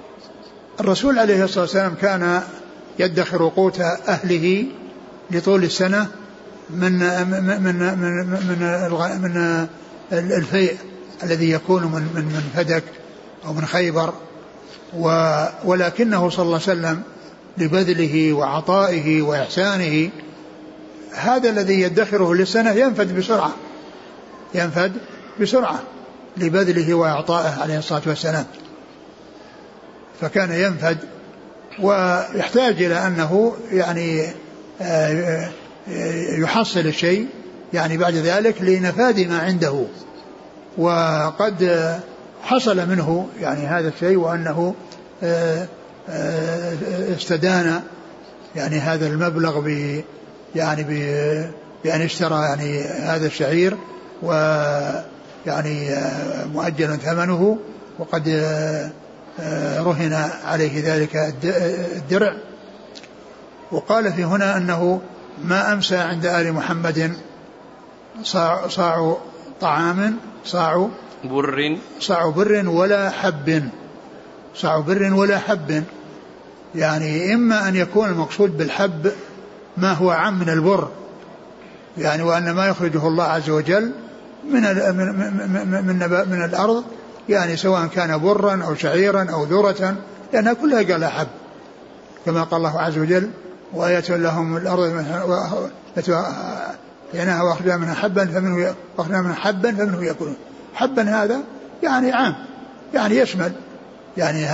[0.81, 2.43] الرسول عليه الصلاة والسلام كان
[2.99, 4.65] يدخر قوت أهله
[5.31, 6.07] لطول السنة
[6.71, 8.27] من من من من,
[9.23, 9.69] من, من
[10.13, 10.77] الفيء
[11.23, 12.85] الذي يكون من من من فدك
[13.47, 14.15] أو من خيبر.
[15.65, 17.03] ولكنه صلى الله عليه وسلم
[17.59, 20.11] لبذله وعطائه وإحسانه
[21.15, 23.53] هذا الذي يدخره للسنة ينفد بسرعة.
[24.55, 24.93] ينفد
[25.41, 25.83] بسرعة
[26.37, 28.47] لبذله وإعطائه عليه الصلاة والسلام.
[30.21, 30.99] فكان ينفد
[31.79, 34.27] ويحتاج إلى أنه يعني
[34.83, 35.49] آه،
[36.39, 37.27] يحصل الشيء
[37.73, 39.85] يعني بعد ذلك لنفاد ما عنده.
[40.79, 41.63] وقد
[42.43, 44.75] حصل منه يعني هذا الشيء وأنه
[45.23, 45.67] آه،
[46.09, 46.73] آه،
[47.17, 47.81] استدان
[48.57, 49.69] يعني هذا المبلغ ب
[50.55, 50.83] يعني
[51.85, 53.77] بأن اشترى يعني هذا الشعير
[54.23, 54.33] و
[55.47, 57.59] يعني آه، مؤجل ثمنه
[57.99, 58.29] وقد
[59.79, 61.17] رهن عليه ذلك
[61.97, 62.37] الدرع.
[63.73, 65.01] وقال في هنا أنه
[65.45, 67.13] ما أمسى عند آل محمد
[68.23, 69.17] صاع, صاع
[69.61, 70.89] طعام صاع
[71.25, 71.79] بر.
[72.01, 73.69] صاع بر ولا حب.
[74.55, 75.85] صاع بر ولا حب.
[76.75, 79.13] يعني إما أن يكون المقصود بالحب
[79.77, 80.89] ما هو عام من البر
[81.99, 83.93] يعني وأن ما يخرجه الله عز وجل
[84.51, 84.97] من من
[85.53, 86.85] من, من, من الأرض
[87.29, 89.97] يعني سواء كان برا أو شعيرا أو ذرة
[90.33, 91.29] لأنها كلها قال حب
[92.27, 93.31] كما قال الله عز وجل
[93.75, 94.81] وآية لهم الأرض
[97.15, 100.37] لأنها وأخرجنا منها حبا فمنه وأخرجنا منها حبا فمنه يأكلون.
[100.75, 101.41] حبا هذا
[101.83, 102.35] يعني عام
[102.95, 103.53] يعني يشمل
[104.17, 104.47] يعني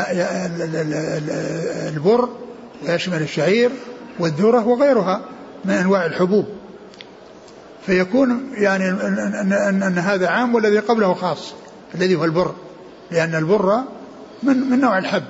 [1.88, 2.28] البر
[2.88, 3.70] ويشمل الشعير
[4.18, 5.20] والذرة وغيرها
[5.64, 6.46] من أنواع الحبوب.
[7.86, 11.54] فيكون يعني أن, أن, هذا عام والذي قبله خاص.
[11.94, 12.54] الذي هو البر
[13.10, 13.82] لأن البر
[14.42, 15.24] من من نوع الحب.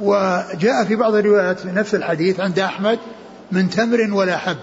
[0.00, 2.98] وجاء في بعض الروايات نفس الحديث عند أحمد
[3.52, 4.56] من تمر ولا حب.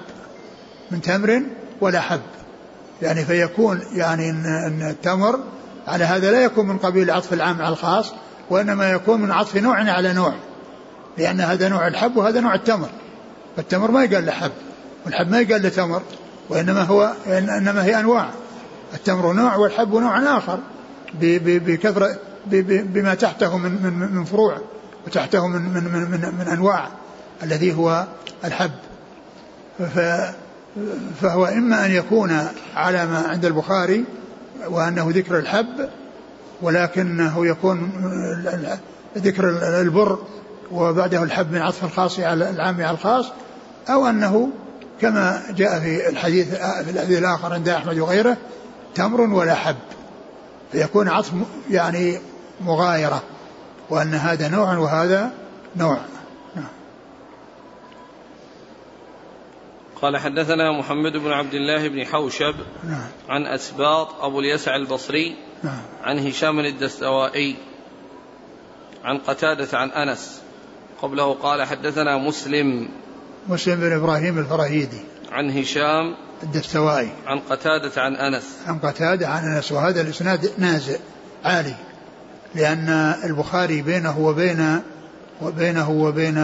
[0.92, 1.44] من تمر
[1.82, 2.22] ولا حب.
[3.02, 5.40] يعني فيكون يعني ان التمر
[5.88, 8.14] على هذا لا يكون من قبيل عطف العام على الخاص
[8.50, 10.34] وإنما يكون من عطف نوع على نوع.
[11.18, 12.90] لأن هذا نوع الحب وهذا نوع التمر.
[13.56, 14.52] فالتمر ما يقال له حب
[15.06, 16.02] والحب ما يقال له تمر
[16.50, 18.30] وإنما هو إنما هي أنواع.
[18.94, 20.60] التمر نوع والحب نوع آخر
[21.22, 24.58] بكثرة بما تحته من من من فروع
[25.08, 26.88] وتحته من من من, من, من أنواع
[27.44, 28.06] الذي هو
[28.46, 28.72] الحب.
[31.22, 34.06] فهو إما أن يكون على ما عند البخاري
[34.68, 35.90] وأنه ذكر الحب
[36.62, 37.92] ولكنه يكون
[39.18, 39.50] ذكر
[39.82, 40.20] البر
[40.72, 43.32] وبعده الحب من عطف الخاص على العام على الخاص
[43.90, 44.50] أو أنه
[45.02, 48.38] كما جاء في الحديث في الحديث الآخر عند أحمد وغيره
[48.96, 49.76] تمر ولا حب
[50.72, 51.32] فيكون عطف
[51.70, 52.20] يعني
[52.62, 53.24] مغايرة
[53.90, 55.32] وأن هذا نوع وهذا
[55.76, 55.98] نوع.
[60.04, 63.08] قال حدثنا محمد بن عبد الله بن حوشب نعم.
[63.30, 65.82] عن أسباط أبو اليسع البصري نعم.
[66.04, 67.56] عن هشام الدستوائي
[69.04, 70.42] عن قتادة عن أنس.
[71.02, 72.90] قبله قال حدثنا مسلم.
[73.48, 75.02] مسلم بن إبراهيم الفراهيدي.
[75.34, 78.58] عن هشام الدستوائي عن قتادة عن أنس.
[78.68, 79.72] عن قتادة عن أنس.
[79.72, 80.98] وهذا الإسناد نازل
[81.46, 81.76] عالي.
[82.56, 82.90] لأن
[83.24, 84.82] البخاري بينه وبين
[85.42, 86.38] وبينه وبين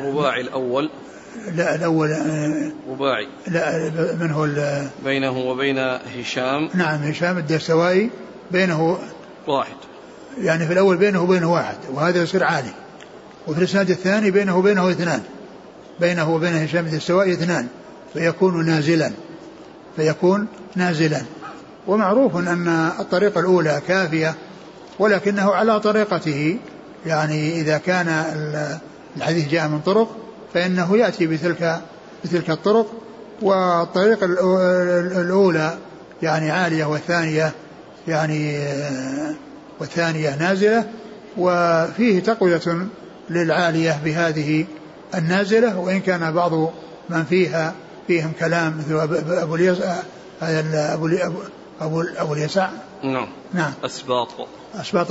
[0.00, 0.90] رباعي الأول.
[1.54, 2.10] لا الأول
[2.88, 3.28] رباعي.
[3.46, 4.48] لا من هو
[5.04, 5.78] بينه وبين
[6.18, 6.68] هشام.
[6.74, 8.10] نعم هشام الدستوائي
[8.50, 8.98] بينه
[9.46, 9.76] واحد.
[10.38, 12.72] يعني في الأول بينه وبينه واحد وهذا يصير عالي.
[13.46, 15.22] وفي الإسناد الثاني بينه وبينه اثنان.
[16.00, 17.66] بينه وبين هشام الدستوائي اثنان
[18.12, 19.12] فيكون نازلا
[19.96, 21.22] فيكون نازلا.
[21.86, 22.68] ومعروف أن
[23.00, 24.34] الطريقة الأولى كافية
[24.98, 26.58] ولكنه على طريقته.
[27.06, 28.24] يعني إذا كان
[29.16, 30.16] الحديث جاء من طرق
[30.54, 31.80] فإنه يأتي بتلك
[32.24, 32.92] بتلك الطرق.
[33.42, 34.26] والطريقة
[35.20, 35.78] الأولى
[36.22, 37.52] يعني عالية والثانية
[38.08, 38.66] يعني
[39.80, 40.84] والثانية نازلة.
[41.38, 42.60] وفيه تقوية
[43.30, 44.66] للعالية بهذه
[45.18, 46.52] النازلة وإن كان بعض
[47.08, 47.74] من فيها
[48.06, 49.96] فيهم كلام مثل أبو اليسع
[50.42, 51.08] أبو
[51.80, 52.68] أبو أبو اليسع.
[53.02, 53.28] نعم.
[53.52, 53.72] نعم.
[53.84, 54.28] أسباط.
[54.74, 55.06] أسباط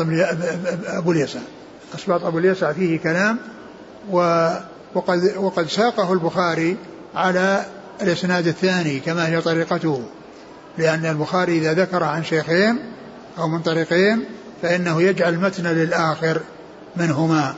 [0.88, 1.40] أبو اليسع
[1.96, 3.38] أسباط أبو اليسع فيه كلام
[4.12, 6.78] وقد وقد ساقه البخاري
[7.16, 7.66] على
[8.02, 10.04] الإسناد الثاني كما هي طريقته.
[10.78, 12.80] لأن البخاري إذا ذكر عن شيخين
[13.38, 14.26] أو من طريقين
[14.62, 16.42] فإنه يجعل متن للآخر
[16.96, 17.56] منهما.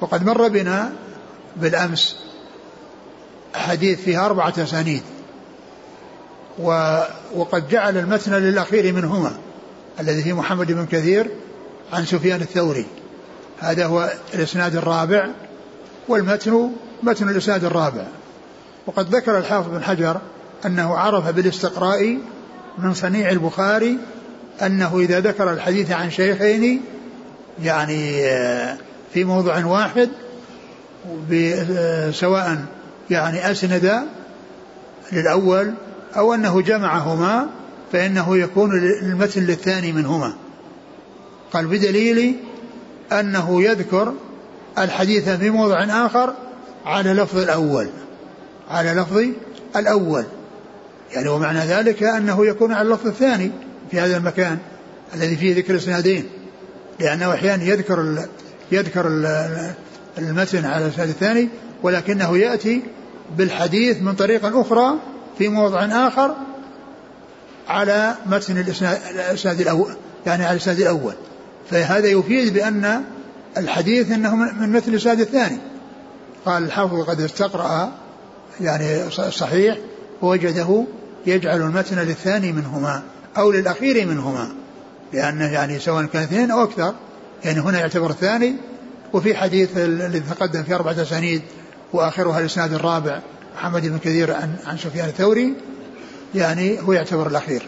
[0.00, 0.92] وقد مر بنا
[1.56, 2.16] بالأمس
[3.54, 5.02] حديث فيها أربعة أسانيد
[7.34, 9.32] وقد جعل المتن للأخير منهما
[10.00, 11.30] الذي في محمد بن كثير
[11.92, 12.86] عن سفيان الثوري.
[13.60, 15.28] هذا هو الإسناد الرابع
[16.08, 16.70] والمتن
[17.02, 18.06] متن الإسناد الرابع.
[18.86, 20.20] وقد ذكر الحافظ بن حجر
[20.66, 22.18] أنه عرف بالاستقراء
[22.78, 23.98] من صنيع البخاري
[24.62, 26.82] أنه إذا ذكر الحديث عن شيخين
[27.62, 28.76] يعني آه،
[29.14, 30.08] في موضع واحد
[32.10, 32.64] سواء
[33.10, 34.02] يعني أسند
[35.12, 35.74] للأول
[36.16, 37.46] أو أنه جمعهما
[37.92, 38.70] فإنه يكون
[39.02, 40.34] المتن للثاني منهما.
[41.52, 42.36] قال بدليل
[43.12, 44.14] أنه يذكر
[44.78, 46.34] الحديث في موضع آخر
[46.86, 47.88] على لفظ الأول
[48.70, 49.24] على لفظ
[49.76, 50.24] الأول.
[51.12, 53.50] يعني ومعنى ذلك أنه يكون على اللفظ الثاني
[53.90, 54.58] في هذا المكان
[55.14, 56.24] الذي فيه ذكر اسنادين
[57.00, 58.26] لأنه أحيانا يذكر ال
[58.72, 59.26] يذكر ال
[60.18, 61.48] المتن على الاسناد الثاني
[61.82, 62.82] ولكنه يأتي
[63.38, 64.94] بالحديث من طريق أخرى
[65.38, 66.34] في موضع آخر
[67.68, 69.92] على متن الإسناد الأول
[70.26, 71.14] يعني على الإسناد الأول.
[71.70, 73.02] فهذا يفيد بأن
[73.56, 75.58] الحديث إنه من مثل الإسناد الثاني.
[76.46, 77.92] قال الحافظ قد استقرأ
[78.60, 79.78] يعني صحيح
[80.22, 80.84] ووجده
[81.26, 83.02] يجعل المتن للثاني منهما
[83.36, 84.48] أو للأخير منهما
[85.12, 86.94] لأنه يعني سواء كان اثنين أو أكثر
[87.44, 88.56] يعني هنا يعتبر الثاني
[89.12, 91.42] وفي حديث الذي تقدم في أربعة أسانيد
[91.92, 93.20] وآخرها الإسناد الرابع
[93.54, 95.54] محمد بن كثير عن عن سفيان الثوري
[96.34, 97.62] يعني هو يعتبر الأخير.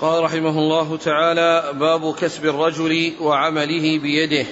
[0.00, 4.46] قال رحمه الله تعالى باب كسب الرجل وعمله بيده.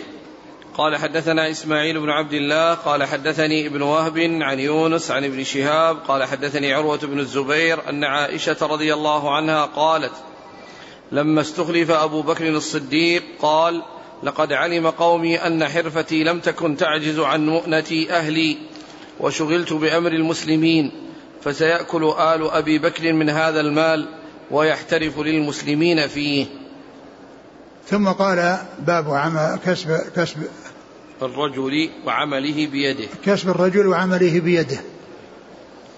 [0.76, 5.96] قال حدثنا إسماعيل بن عبد الله قال حدثني ابن وهب عن يونس عن ابن شهاب
[5.96, 10.12] قال حدثني عروة بن الزبير أن عائشة رضي الله عنها قالت
[11.12, 13.83] لما استخلف أبو بكر الصديق قال
[14.23, 18.59] لقد علم قومي أن حرفتي لم تكن تعجز عن مؤنه أهلي
[19.21, 20.92] وشغلت بأمر المسلمين
[21.42, 24.09] فسيأكل آل أبي بكر من هذا المال
[24.51, 26.47] ويحترف للمسلمين فيه.
[27.88, 30.38] ثم قال باب عمل كسب كسب
[31.23, 33.09] الرجل وعمله بيده.
[33.25, 34.81] كسب الرجل وعمله بيده.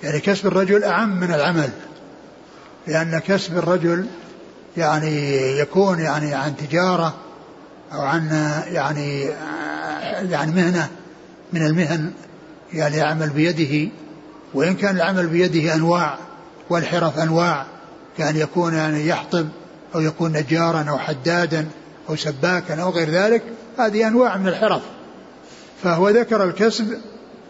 [0.02, 1.70] يعني كسب الرجل أعم من العمل
[2.86, 4.06] لأن كسب الرجل
[4.76, 7.14] يعني يكون يعني عن تجارة
[7.92, 8.28] أو عن
[8.72, 9.22] يعني
[10.30, 10.88] يعني مهنة
[11.52, 12.12] من المهن
[12.72, 13.90] يعني يعمل بيده
[14.54, 16.18] وإن كان العمل بيده أنواع
[16.70, 17.66] والحرف أنواع
[18.18, 19.48] كأن يكون يعني يحطب
[19.94, 21.66] أو يكون نجارا أو حدادا
[22.08, 23.42] أو سباكا أو غير ذلك
[23.78, 24.82] هذه أنواع من الحرف.
[25.82, 26.98] فهو ذكر الكسب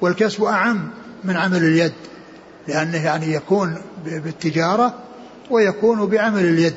[0.00, 0.90] والكسب أعم
[1.24, 1.92] من عمل اليد
[2.68, 4.94] لأنه يعني يكون بالتجارة
[5.50, 6.74] ويكون بعمل اليد.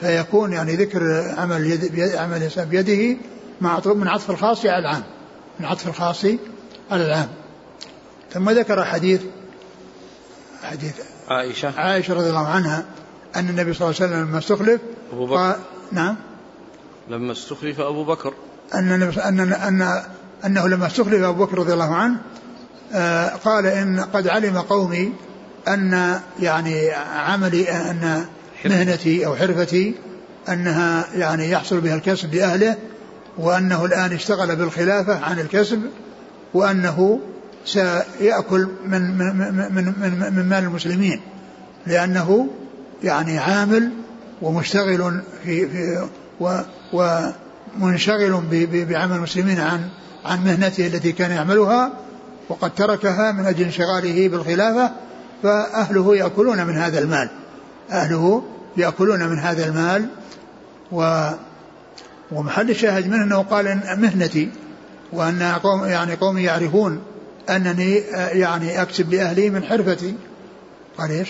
[0.00, 3.18] فيكون يعني ذكر عمل اليد عمل الإنسان بيده
[3.60, 5.02] مع من عطف الخاص على العام.
[5.60, 6.24] من عطف الخاص
[6.90, 7.28] على العام.
[8.32, 9.22] ثم ذكر حديث
[10.62, 10.94] حديث
[11.28, 11.72] عائشة.
[11.76, 12.84] عائشة رضي الله عنها
[13.36, 14.80] أن النبي صلى الله عليه وسلم لما استخلف
[15.12, 15.36] أبو بكر.
[15.36, 15.56] قال
[15.92, 16.16] نعم.
[17.08, 18.34] لما استخلف أبو بكر.
[18.74, 20.02] أن أن أن
[20.44, 22.20] أنه لما استخلف أبو بكر رضي الله عنه
[22.92, 25.12] آه، قال إن قد علم قومي
[25.68, 28.26] أن يعني عملي أن
[28.66, 29.94] مهنتي أو حرفتي
[30.48, 32.76] أنها يعني يحصل بها الكسب لأهله
[33.38, 35.82] وأنه الآن اشتغل بالخلافة عن الكسب
[36.54, 37.20] وأنه
[37.64, 39.36] سيأكل من من
[39.74, 41.20] من من, من مال المسلمين
[41.86, 42.48] لأنه
[43.02, 43.90] يعني عامل
[44.42, 46.08] ومشتغل في, في
[46.40, 46.60] و
[47.80, 48.42] ومنشغل
[48.88, 49.88] بعمل المسلمين عن
[50.24, 51.92] عن مهنته التي كان يعملها
[52.48, 54.92] وقد تركها من أجل انشغاله بالخلافة
[55.42, 57.30] فأهله يأكلون من هذا المال.
[57.90, 58.42] أهله
[58.76, 60.08] يأكلون من هذا المال
[60.92, 61.30] و
[62.32, 64.50] ومحل الشاهد منه أنه قال إن مهنتي
[65.12, 67.02] وأن قوم يعني قومي يعرفون
[67.50, 67.94] أنني
[68.32, 70.14] يعني أكسب لأهلي من حرفتي.
[70.98, 71.28] قال إيش؟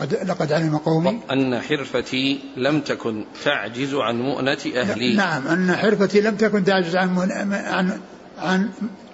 [0.00, 1.20] قد لقد علم قومي.
[1.30, 5.16] أن حرفتي لم تكن تعجز عن مؤنة أهلي.
[5.16, 7.18] نعم أن حرفتي لم تكن تعجز عن
[7.52, 8.00] عن
[8.38, 8.70] عن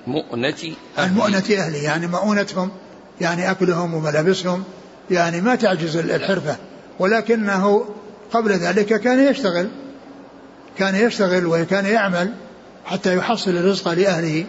[0.07, 0.75] مؤنة أهلي.
[0.99, 2.71] عن مؤنة أهلي يعني مؤونتهم
[3.21, 4.65] يعني أكلهم وملابسهم
[5.11, 6.57] يعني ما تعجز الحرفة.
[6.99, 7.85] ولكنه
[8.33, 9.69] قبل ذلك كان يشتغل
[10.79, 12.33] كان يشتغل وكان يعمل
[12.85, 14.45] حتى يحصل الرزق لأهله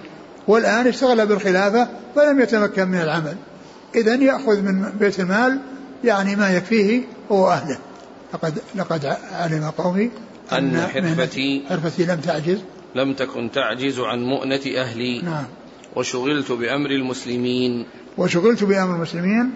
[0.48, 3.36] والآن اشتغل بالخلافة ولم يتمكن من العمل.
[3.96, 5.60] إذا يأخذ من بيت المال
[6.04, 7.78] يعني ما يكفيه هو أهله.
[8.34, 10.12] لقد لقد علم قومي
[10.52, 12.60] أن, أن حرفتي حرفتي لم تعجز.
[12.96, 15.22] لم تكن تعجز عن مؤنة أهلي.
[15.22, 15.46] نعم.
[15.96, 17.86] وشغلت بأمر المسلمين.
[18.18, 19.52] وشغلت بأمر المسلمين.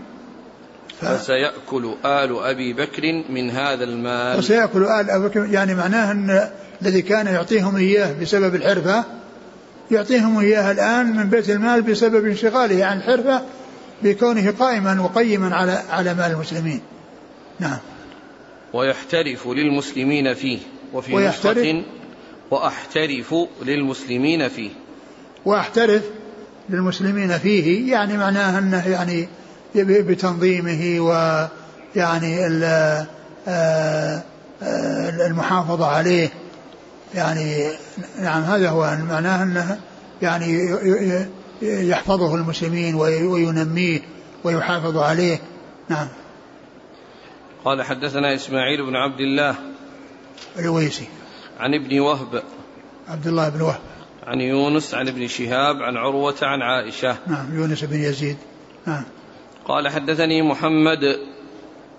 [1.02, 4.40] فسيأكل آل أبي بكر من هذا المال.
[4.40, 6.50] وسيأكل آل أبي بكر يعني معناه أن
[6.82, 9.04] الذي كان يعطيهم إياه بسبب الحرفة
[9.92, 13.42] يعطيهم إياها الآن من بيت المال بسبب انشغاله عن الحرفة
[14.04, 16.82] بكونه قائما وقيما على على مال المسلمين.
[17.60, 17.78] نعم.
[18.74, 20.60] ويحترف للمسلمين فيه
[20.94, 21.84] وفي نسخة
[22.52, 23.36] وأحترف
[23.66, 24.70] للمسلمين فيه.
[25.46, 26.04] وأحترف
[26.70, 29.28] للمسلمين فيه يعني معناه أنه يعني
[29.76, 33.08] بتنظيمه ويعني آه،
[33.48, 34.24] آه،
[35.28, 36.30] المحافظة عليه.
[37.16, 37.72] يعني
[38.20, 39.80] نعم هذا هو معناه أنه
[40.22, 40.78] يعني
[41.62, 44.00] يحفظه المسلمين وينميه
[44.44, 45.40] ويحافظ عليه.
[45.90, 46.08] نعم.
[47.66, 49.56] قال حدثنا إسماعيل بن عبد الله
[50.60, 51.08] الويسي.
[51.60, 52.44] عن ابن وهب.
[53.08, 53.80] عبد الله بن وهب.
[54.28, 57.18] عن يونس عن ابن شهاب عن عروة عن عائشة.
[57.28, 58.38] نعم يونس بن يزيد.
[58.88, 59.04] نعم.
[59.70, 61.20] قال حدثني محمد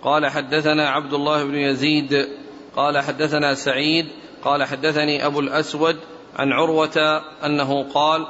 [0.02, 2.28] قال حدثنا عبد الله بن يزيد
[2.76, 4.06] قال حدثنا سعيد
[4.44, 5.96] قال حدثني أبو الأسود
[6.36, 8.26] عن عروة أنه قال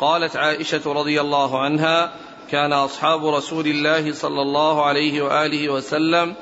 [0.00, 2.12] قالت عائشة رضي الله عنها
[2.50, 6.34] كان أصحاب رسول الله صلى الله عليه وآله وسلم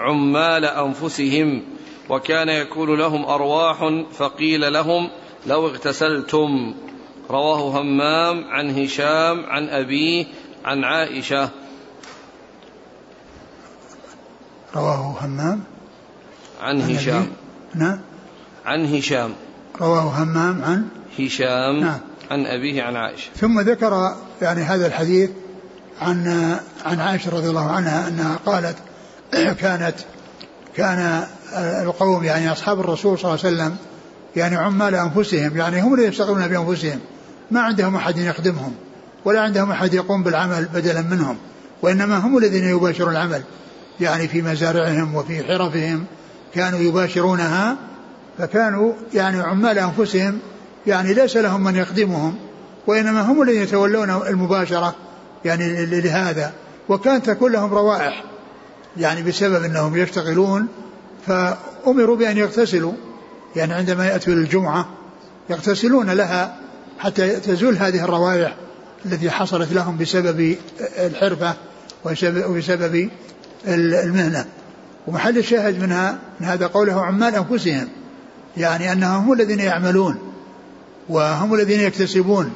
[0.00, 1.62] عمال أنفسهم
[2.08, 5.10] وكان يكون لهم أرواح فقيل لهم
[5.46, 6.74] لو اغتسلتم.
[7.30, 10.26] رواه همام عن هشام عن أبيه
[10.64, 11.50] عن عائشة.
[14.74, 15.60] رواه همام.
[16.62, 17.26] عن هشام.
[17.74, 17.98] نعم
[18.66, 19.30] عن هشام.
[19.80, 20.88] رواه همام عن
[21.18, 21.80] هشام.
[21.80, 21.98] نعم
[22.30, 23.30] عن أبيه عن عائشة.
[23.40, 25.30] ثم ذكر يعني هذا الحديث
[26.00, 26.26] عن
[26.84, 28.76] عن عائشة رضي الله عنها أنها قالت
[29.62, 29.94] كانت
[30.76, 31.24] كان
[31.56, 33.76] القوم يعني أصحاب الرسول صلى الله عليه وسلم
[34.36, 37.00] يعني عمال أنفسهم يعني هم الذين يشتغلون بأنفسهم.
[37.50, 38.74] ما عندهم أحد يخدمهم
[39.24, 41.36] ولا عندهم أحد يقوم بالعمل بدلا منهم
[41.82, 43.42] وإنما هم الذين يباشرون العمل.
[44.00, 46.04] يعني في مزارعهم وفي حرفهم
[46.54, 47.76] كانوا يباشرونها
[48.38, 50.38] فكانوا يعني عمال أنفسهم
[50.86, 52.34] يعني ليس لهم من يخدمهم
[52.86, 54.94] وإنما هم الذين يتولون المباشرة
[55.44, 56.52] يعني لهذا
[56.88, 58.24] وكانت تكون لهم روائح
[58.96, 60.68] يعني بسبب أنهم يشتغلون
[61.26, 62.92] فأمروا بأن يغتسلوا
[63.56, 64.88] يعني عندما يأتوا للجمعة
[65.50, 66.56] يغتسلون لها
[66.98, 68.56] حتى تزول هذه الروائح
[69.06, 70.56] التي حصلت لهم بسبب
[70.98, 71.54] الحرفة
[72.04, 73.10] وبسبب
[73.66, 74.44] المهنة.
[75.06, 77.88] ومحل الشاهد منها من هذا قوله عمال أنفسهم.
[78.56, 80.32] يعني أنهم هم الذين يعملون
[81.08, 82.52] وهم الذين يكتسبون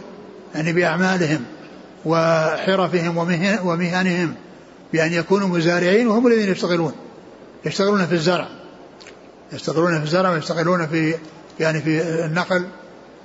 [0.55, 1.41] يعني بأعمالهم
[2.05, 3.17] وحرفهم
[3.65, 4.35] ومهنهم
[4.93, 6.93] بأن يكونوا مزارعين وهم الذين يشتغلون.
[7.65, 8.49] يشتغلون في الزرع.
[9.53, 11.15] يشتغلون في الزرع ويشتغلون في
[11.61, 12.67] يعني في النقل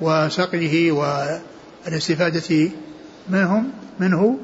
[0.01, 2.69] وسقيه والاستفادة
[3.29, 4.37] منهم منه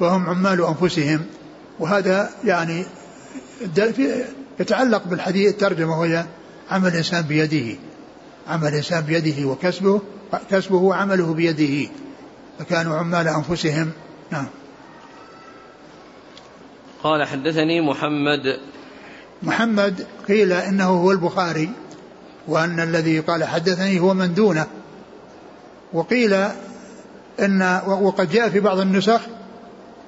[0.00, 1.20] وهم عمال أنفسهم.
[1.80, 2.84] وهذا يعني
[4.60, 6.24] يتعلق بالحديث الترجمة وهي
[6.70, 7.78] عمل الإنسان بيده.
[8.48, 10.00] عمل الإنسان بيده وكسبه
[10.50, 11.90] كسبه وعمله بيده.
[12.58, 13.90] فكانوا عمال أنفسهم.
[14.30, 14.46] نعم.
[17.02, 18.60] قال حدثني محمد.
[19.42, 21.70] محمد قيل إنه هو البخاري
[22.48, 24.66] وأن الذي قال حدثني هو من دونه.
[25.92, 26.34] وقيل
[27.40, 29.20] ان وقد جاء في بعض النسخ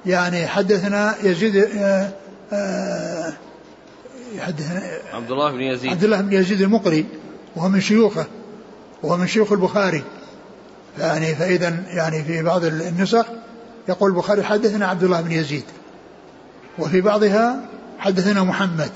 [0.05, 2.11] يعني حدثنا يزيد آه،
[2.53, 3.33] آه،
[4.39, 4.81] حدثنا
[5.13, 5.91] عبد الله بن يزيد.
[5.91, 7.05] عبد الله بن يزيد المقري
[7.55, 8.25] وهو من شيوخه
[9.03, 10.03] وهو من شيوخ البخاري.
[10.99, 13.25] يعني فإذا يعني في بعض النسخ
[13.89, 15.63] يقول البخاري حدثنا عبد الله بن يزيد
[16.79, 17.61] وفي بعضها
[17.99, 18.91] حدثنا محمد.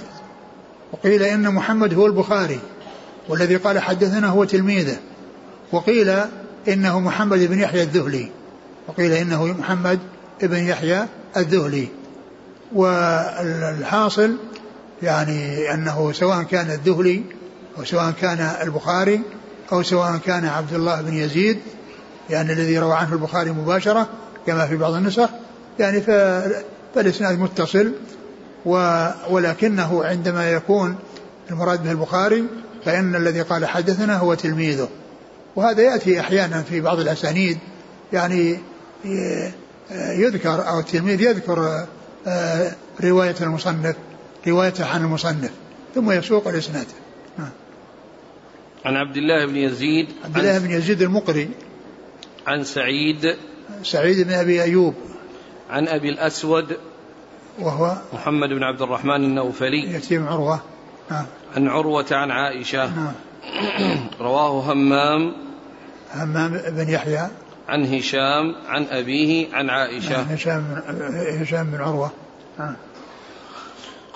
[0.94, 2.60] وقيل إن محمد هو البخاري
[3.30, 4.98] والذي قال حدثنا هو تلميذه.
[5.72, 6.16] وقيل
[6.68, 8.32] إنه محمد بن يحيى الذهلي.
[8.88, 10.00] وقيل إنه محمد
[10.42, 11.06] بن يحيى
[11.38, 11.88] الذهلي
[12.74, 14.38] والحاصل
[15.04, 17.24] يعني أنه سواء كان الذهلي
[17.78, 19.22] أو سواء كان البخاري
[19.72, 21.60] أو سواء كان عبد الله بن يزيد
[22.30, 24.10] يعني الذي روى عنه البخاري مباشرة
[24.48, 25.30] كما في بعض النسخ
[25.80, 26.02] يعني
[26.96, 27.92] فالإسناد متصل
[29.30, 30.96] ولكنه عندما يكون
[31.52, 32.46] المراد به البخاري
[32.86, 34.88] فإن الذي قال حدثنا هو تلميذه.
[35.56, 37.58] وهذا يأتي أحيانا في بعض الأسانيد
[38.14, 38.60] يعني
[39.92, 41.86] يذكر أو التلميذ يذكر
[42.28, 42.72] آه،
[43.04, 43.96] رواية المصنف
[44.48, 45.52] روايته عن المصنف
[45.96, 46.88] ثم يسوق الإسناد.
[48.86, 51.50] عن عبد الله بن يزيد عبد الله بن يزيد المقري.
[52.48, 53.36] عن سعيد
[53.84, 54.94] سعيد بن أبي أيوب.
[55.70, 56.78] عن أبي الأسود
[57.60, 59.94] وهو محمد بن عبد الرحمن النوفلي.
[59.94, 60.60] يتيم عروة.
[61.12, 61.26] نعم
[61.56, 62.96] عن عروة عن عائشة.
[62.96, 63.14] نعم
[64.28, 65.34] رواه همام.
[66.14, 67.30] همام بن يحيى.
[67.68, 70.12] عن هشام عن أبيه عن عائشة.
[70.12, 70.82] نعم هشام
[71.42, 72.12] هشام بن عروة.
[72.60, 72.76] نعم.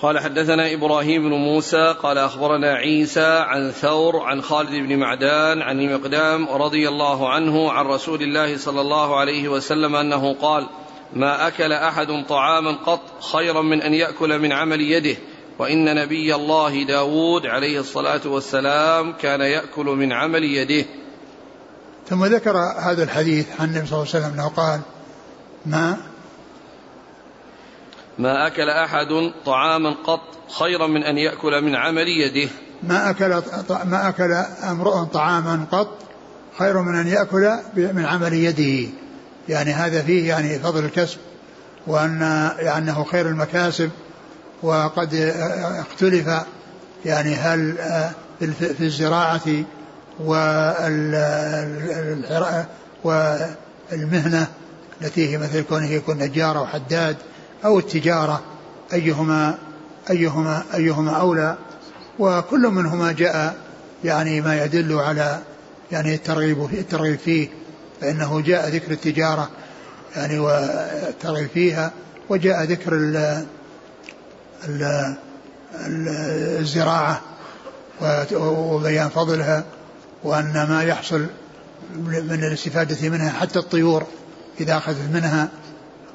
[0.02, 5.80] قال حدثنا إبراهيم بن موسى قال أخبرنا عيسى عن ثور عن خالد بن معدان عن
[5.80, 10.66] المقدام رضي الله عنه عن رسول الله صلى الله عليه وسلم أنه قال
[11.12, 13.00] ما أكل أحد طعاما قط
[13.32, 15.16] خيرا من أن يأكل من عمل يده
[15.58, 20.84] وإن نبي الله داود عليه الصلاة والسلام كان يأكل من عمل يده.
[22.10, 24.80] ثم ذكر هذا الحديث عن النبي صلى الله عليه وسلم أنه قال
[25.66, 25.96] ما
[28.18, 30.20] ما أكل أحد طعاما قط
[30.58, 32.50] خيرا من أن يأكل من عمل يده.
[32.82, 33.42] ما أكل
[33.84, 34.32] ما أكل
[34.70, 35.98] امرؤ طعاما قط
[36.58, 38.90] خير من أن يأكل من عمل يده.
[39.48, 41.18] يعني هذا فيه يعني فضل الكسب
[41.86, 42.20] وأن
[42.58, 43.90] يعني أنه خير المكاسب
[44.62, 45.14] وقد
[45.78, 46.30] اختلف
[47.04, 47.76] يعني هل
[48.40, 49.64] في الزراعة
[53.04, 54.46] والمهنة
[55.02, 57.16] التي هي مثل كونه يكون نجار أو حداد
[57.64, 58.42] أو التجارة
[58.92, 59.58] أيهما
[60.10, 61.56] أيهما أيهما أولى.
[62.18, 63.54] وكل منهما جاء
[64.04, 65.38] يعني ما يدل على
[65.92, 67.48] يعني الترغيب الترغيب فيه
[68.00, 69.50] فإنه جاء ذكر التجارة
[70.16, 71.92] يعني والترغيب فيها
[72.28, 73.44] وجاء ذكر ال
[74.68, 75.06] ال
[76.58, 77.20] الزراعة
[78.32, 79.64] وبيان فضلها.
[80.24, 81.26] وأن ما يحصل
[82.04, 84.06] من الاستفادة منها حتى الطيور
[84.60, 85.48] إذا أخذت منها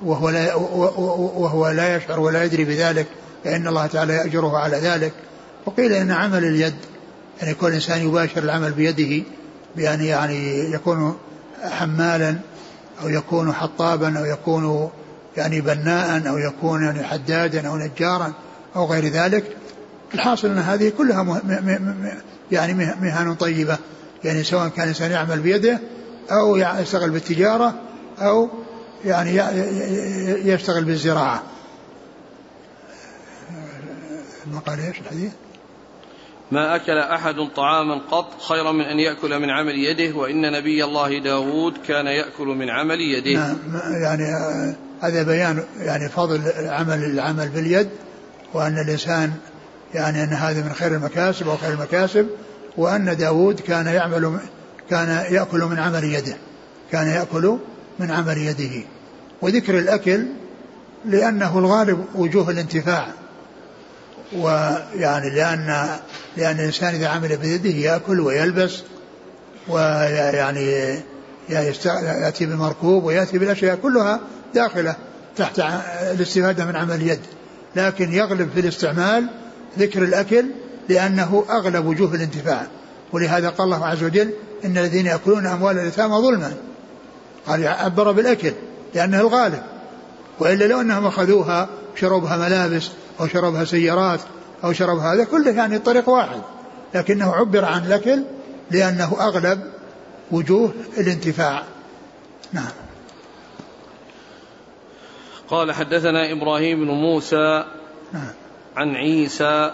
[0.03, 3.07] وهو لا وهو لا يشعر ولا يدري بذلك
[3.43, 5.13] فإن الله تعالى يأجره على ذلك.
[5.65, 6.75] وقيل إن عمل اليد
[7.41, 9.25] يعني كل إنسان يباشر العمل بيده
[9.75, 11.17] بأن يعني يكون
[11.63, 12.35] حمالا
[13.01, 14.89] أو يكون حطابا أو يكون
[15.37, 18.33] يعني بناء أو يكون يعني حدادا أو نجارا
[18.75, 19.43] أو غير ذلك.
[20.13, 21.41] الحاصل أن هذه كلها
[22.51, 23.77] يعني مهن طيبة
[24.23, 25.79] يعني سواء كان الإنسان يعمل بيده
[26.31, 27.75] أو يشتغل بالتجارة
[28.19, 28.49] أو
[29.05, 29.37] يعني
[30.49, 31.43] يشتغل بالزراعة
[34.53, 35.31] ما قال إيش الحديث؟
[36.51, 41.19] ما أكل أحد طعاما قط خيرا من أن يأكل من عمل يده وإن نبي الله
[41.19, 43.57] داود كان يأكل من عمل يده نعم
[44.03, 44.23] يعني
[45.01, 47.89] هذا بيان يعني فضل عمل العمل باليد
[48.53, 49.33] وأن الإنسان
[49.95, 52.27] يعني أن هذا من خير المكاسب أو خير المكاسب
[52.77, 54.39] وأن داود كان يعمل
[54.89, 56.37] كان يأكل من عمل يده
[56.91, 57.57] كان يأكل
[57.99, 58.85] من عمل يده.
[59.41, 60.25] وذكر الأكل
[61.05, 63.07] لأنه الغالب وجوه الانتفاع.
[64.35, 65.87] ويعني لأن
[66.37, 68.81] لأن الإنسان إذا عمل بيده يأكل ويلبس
[69.67, 70.99] ويعني
[71.49, 74.19] يأتي بمركوب ويأتي بالأشياء كلها
[74.55, 74.95] داخلة
[75.37, 75.59] تحت
[76.01, 77.19] الاستفادة من عمل اليد
[77.75, 79.27] لكن يغلب في الاستعمال
[79.79, 80.45] ذكر الأكل
[80.89, 82.67] لأنه أغلب وجوه الانتفاع.
[83.13, 84.29] ولهذا قال الله عز وجل
[84.65, 86.53] إن الذين يأكلون أموال اليتامى ظلما.
[87.47, 88.53] قال عبر بالأكل
[88.95, 89.63] لأنه الغالب.
[90.39, 94.19] وإلا لو أنهم أخذوها شربها ملابس أو شربها سيارات
[94.63, 96.41] أو شرب هذا كله يعني الطريق واحد.
[96.95, 98.23] لكنه عبر عن الأكل
[98.71, 99.59] لأنه أغلب
[100.31, 101.63] وجوه الانتفاع.
[102.53, 102.71] نعم.
[105.47, 107.65] قال حدثنا إبراهيم بن موسى
[108.13, 108.33] نعم.
[108.75, 109.73] عن عيسى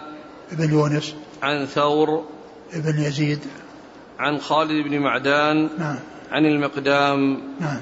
[0.51, 2.25] بن يونس عن ثور
[2.73, 3.39] بن يزيد.
[4.19, 5.99] عن خالد بن معدان نعم.
[6.31, 7.41] عن المقدام.
[7.59, 7.81] نعم.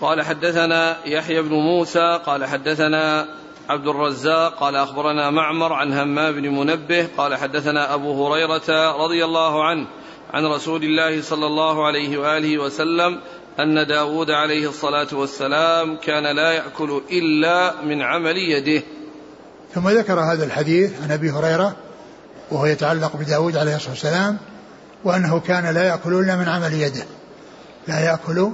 [0.00, 3.28] قال حدثنا يحيى بن موسى قال حدثنا
[3.68, 9.64] عبد الرزاق قال أخبرنا معمر عن همام بن منبه قال حدثنا أبو هريرة رضي الله
[9.64, 9.86] عنه
[10.32, 13.20] عن رسول الله صلى الله عليه وآله وسلم
[13.60, 18.82] أن داود عليه الصلاة والسلام كان لا يأكل إلا من عمل يده.
[19.74, 21.76] ثم ذكر هذا الحديث عن أبي هريرة
[22.50, 24.38] وهو يتعلق بداود عليه الصلاة والسلام
[25.04, 27.04] وأنه كان لا يأكل إلا من عمل يده.
[27.88, 28.50] لا يأكل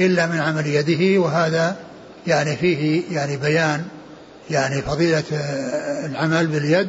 [0.00, 1.76] إلا من عمل يده وهذا
[2.26, 3.84] يعني فيه يعني بيان
[4.50, 5.24] يعني فضيلة
[6.04, 6.88] العمل باليد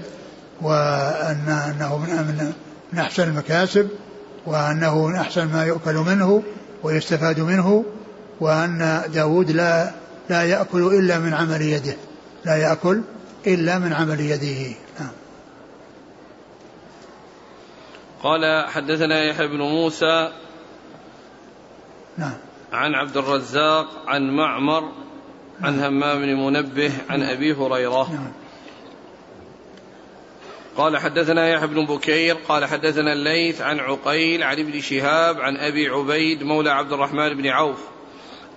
[0.61, 2.53] وأن أنه من
[2.93, 3.87] من أحسن المكاسب
[4.45, 6.43] وأنه من أحسن ما يؤكل منه
[6.83, 7.85] ويستفاد منه
[8.39, 9.91] وأن داود لا
[10.29, 11.95] لا يأكل إلا من عمل يده.
[12.45, 13.01] لا يأكل
[13.47, 15.11] إلا من عمل يده نعم.
[18.23, 20.31] قال حدثنا يحيى بن موسى
[22.17, 22.37] نعم.
[22.73, 24.91] عن عبد الرزاق عن معمر
[25.61, 28.13] عن همام بن منبه عن أبي هريرة.
[28.13, 28.31] نعم.
[30.77, 35.87] قال حدثنا يحيى بن بكير قال حدثنا الليث عن عقيل عن ابن شهاب عن أبي
[35.87, 37.79] عبيد مولى عبد الرحمن بن عوف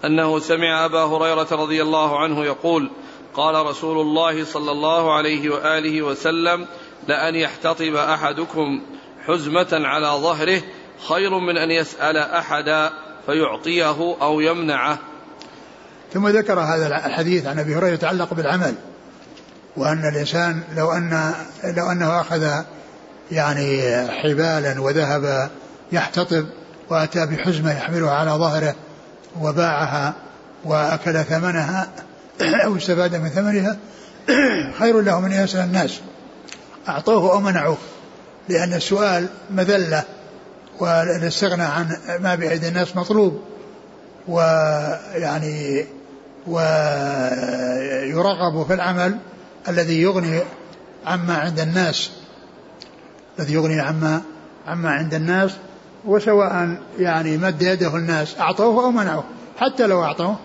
[0.05, 2.91] أنه سمع أبا هريرة رضي الله عنه يقول
[3.35, 6.67] قال رسول الله صلى الله عليه وآله وسلم
[7.09, 8.83] لأن يحتطب أحدكم
[9.27, 10.63] حزمة على ظهره
[11.09, 12.91] خير من أن يسأل أحدا
[13.27, 14.99] فيعطيه أو يمنعه.
[16.13, 18.75] ثم ذكر هذا الحديث عن أبي هريرة يتعلق بالعمل
[19.77, 22.63] وأن الإنسان لو ان لو أنه أخذ
[23.31, 25.51] يعني حبالا وذهب
[25.93, 26.47] يحتطب
[26.91, 28.75] وأتى بحزمة يحملها على ظهره
[29.41, 30.15] وباعها
[30.65, 31.89] وأكل ثمنها
[32.43, 33.77] أو استفاد من ثمنها
[34.79, 36.01] خير له من يسال الناس.
[36.89, 37.79] أعطوه أو منعوه
[38.49, 40.05] لأن السؤال مذلة
[40.81, 43.41] والاستغنى عن ما بأيدي الناس مطلوب
[44.29, 45.87] ويعني
[46.47, 48.27] ويرغب
[48.67, 49.19] في العمل
[49.69, 50.41] الذي يغني
[51.07, 52.11] عما عند الناس
[53.39, 54.23] الذي يغني عما
[54.67, 55.51] عما عند الناس
[56.05, 59.25] وسواء يعني مد يده الناس أعطوه أو منعوه
[59.59, 60.37] حتى لو أعطوه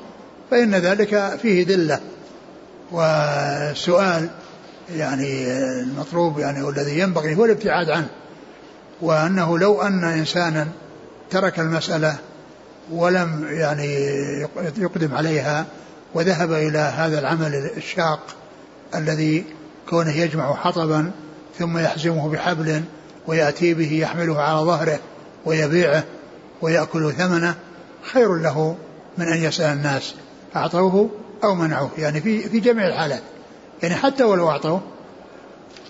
[0.56, 2.00] فإن ذلك فيه دلة.
[2.92, 4.30] والسؤال
[4.96, 5.52] يعني
[5.82, 8.08] المطلوب يعني والذي ينبغي هو الابتعاد عنه
[9.02, 10.68] وأنه لو أن إنسانا
[11.30, 12.16] ترك المسألة
[12.92, 13.96] ولم يعني
[14.78, 15.66] يقدم عليها
[16.14, 18.20] وذهب إلى هذا العمل الشاق
[18.96, 19.46] الذي
[19.90, 21.12] كونه يجمع حطبا
[21.60, 22.84] ثم يحزمه بحبل
[23.28, 25.00] ويأتي به يحمله على ظهره
[25.46, 26.04] ويبيعه
[26.62, 27.56] ويأكل ثمنه
[28.14, 28.76] خير له
[29.18, 30.16] من أن يسأل الناس.
[30.56, 31.10] أعطوه
[31.44, 33.22] أو منعوه يعني في في جميع الحالات.
[33.84, 34.82] يعني حتى ولو أعطوه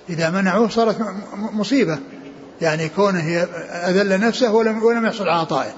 [0.09, 0.97] إذا منعوه صارت
[1.33, 1.99] مصيبة.
[2.61, 5.73] يعني كونه أذل نفسه ولم ولم يحصل على عطائه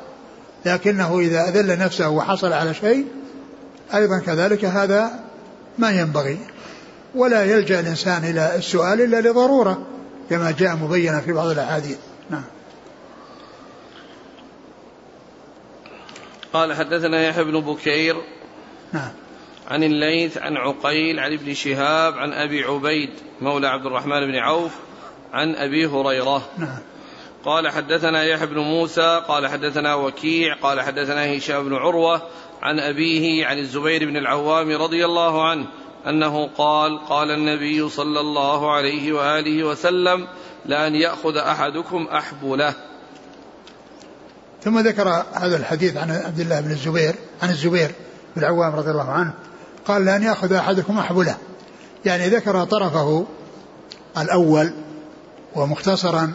[0.65, 3.05] لكنه إذا أذل نفسه وحصل على شيء
[3.93, 5.19] أيضا كذلك هذا
[5.77, 6.37] ما ينبغي.
[7.15, 9.81] ولا يلجأ الإنسان إلى السؤال إلا لضرورة
[10.29, 11.97] كما جاء مبينا في بعض الأحاديث.
[12.29, 12.43] نعم.
[16.53, 18.15] قال حدثنا يحيى بن بكير
[18.93, 19.11] نعم.
[19.67, 23.09] عن الليث عن عقيل عن ابن شهاب عن أبي عبيد
[23.41, 24.71] مولى عبد الرحمن بن عوف
[25.33, 26.49] عن أبي هريرة.
[26.57, 26.79] نعم.
[27.45, 32.21] قال حدثنا يحيى بن موسى قال حدثنا وكيع قال حدثنا هشام بن عروة
[32.61, 35.67] عن أبيه عن الزبير بن العوام رضي الله عنه
[36.07, 40.27] أنه قال قال النبي صلى الله عليه وآله وسلم
[40.65, 42.73] لأن يأخذ أحدكم أحبله
[44.63, 47.91] ثم ذكر هذا الحديث عن عبد الله بن الزبير عن الزبير
[48.39, 49.33] العوام رضي الله عنه
[49.85, 51.37] قال لأن يأخذ أحدكم أحبله.
[52.05, 53.25] يعني ذكر طرفه
[54.17, 54.71] الأول
[55.55, 56.33] ومختصرا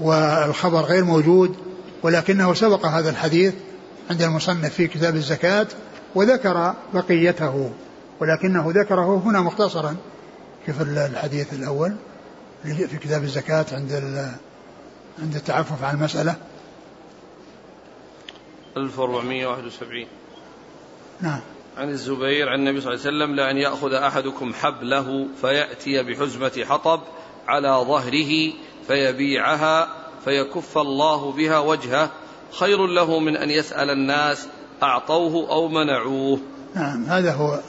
[0.00, 1.56] والخبر غير موجود
[2.02, 3.54] ولكنه سبق هذا الحديث
[4.10, 5.66] عند المصنف في كتاب الزكاة
[6.14, 7.70] وذكر بقيته
[8.20, 9.96] ولكنه ذكره هنا مختصرا
[10.66, 11.96] كيف الحديث الأول
[12.62, 13.92] في كتاب الزكاة عند
[15.18, 16.34] عند التعفف عن المسألة.
[18.76, 20.06] 1471
[21.20, 21.40] نعم.
[21.76, 27.00] عن الزبير عن النبي صلى الله عليه وسلم لأن يأخذ أحدكم حبله فيأتي بحزمة حطب
[27.48, 28.52] على ظهره
[28.86, 29.88] فيبيعها
[30.24, 32.10] فيكف الله بها وجهه
[32.58, 34.46] خير له من أن يسأل الناس
[34.82, 36.38] أعطوه أو منعوه.
[36.74, 37.60] نعم هذا هو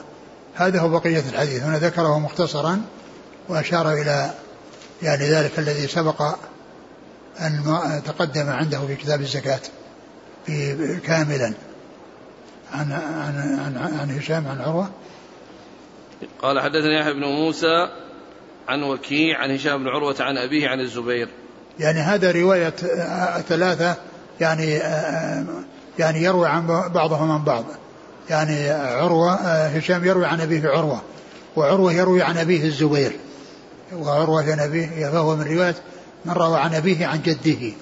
[0.55, 1.63] هذا هو بقية الحديث.
[1.63, 2.81] هنا ذكره مختصرا
[3.49, 4.33] وأشار إلى
[5.01, 6.21] يعني ذلك الذي سبق
[7.39, 7.61] أن
[8.05, 9.61] تقدم عنده في كتاب الزكاة
[10.45, 10.75] في
[11.05, 11.53] كاملا.
[12.73, 14.89] عن عن عن, عن هشام عن عروة.
[16.41, 17.89] قال حدثني يحيى بن موسى
[18.67, 21.29] عن وكيع عن هشام بن عروة عن أبيه عن الزبير.
[21.79, 22.69] يعني هذا رواية
[23.39, 23.95] ثلاثة
[24.39, 24.81] يعني
[25.99, 27.65] يعني يروي عن بعضهم عن بعض.
[28.29, 29.33] يعني عروة
[29.65, 31.01] هشام يروي عن أبيه عروة
[31.55, 33.11] وعروة يروي عن أبيه الزبير.
[33.93, 35.75] وعروة عن أبيه فهو من رواية
[36.25, 37.73] من روى عن أبيه عن جده.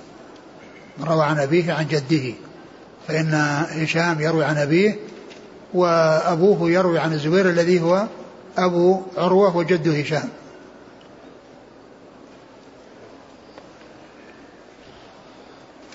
[0.98, 2.34] من روى عن أبيه عن جده.
[3.08, 3.34] فإن
[3.84, 4.96] هشام يروي عن أبيه
[5.74, 8.08] وأبوه يروي عن الزبير الذي هو
[8.58, 10.30] أبو عروة وجد هشام.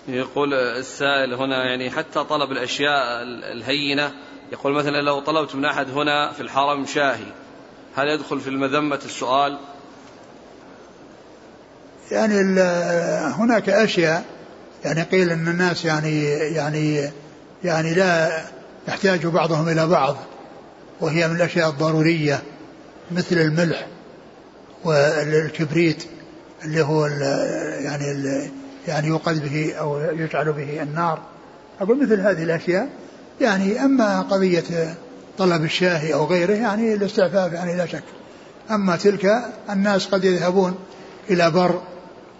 [0.08, 4.12] يقول السائل هنا يعني حتى طلب الأشياء الهينة
[4.52, 7.32] يقول مثلا لو طلبت من أحد هنا في الحرم شاهي
[7.96, 9.58] هل يدخل في المذمة السؤال؟
[12.10, 12.60] يعني
[13.30, 14.24] هناك أشياء
[14.84, 17.10] يعني قيل أن الناس يعني يعني
[17.64, 18.42] يعني لا
[18.88, 20.16] يحتاج بعضهم إلى بعض
[21.00, 22.42] وهي من الأشياء الضرورية
[23.10, 23.86] مثل الملح
[24.84, 26.04] والكبريت
[26.64, 27.06] اللي هو
[27.80, 28.04] يعني
[28.88, 31.18] يعني يوقد به أو يجعل به النار.
[31.80, 32.88] أقول مثل هذه الأشياء
[33.40, 34.94] يعني أما قضية
[35.38, 38.02] طلب الشاهي أو غيره يعني الاستعفاف يعني لا شك.
[38.70, 40.74] أما تلك الناس قد يذهبون
[41.30, 41.80] إلى بر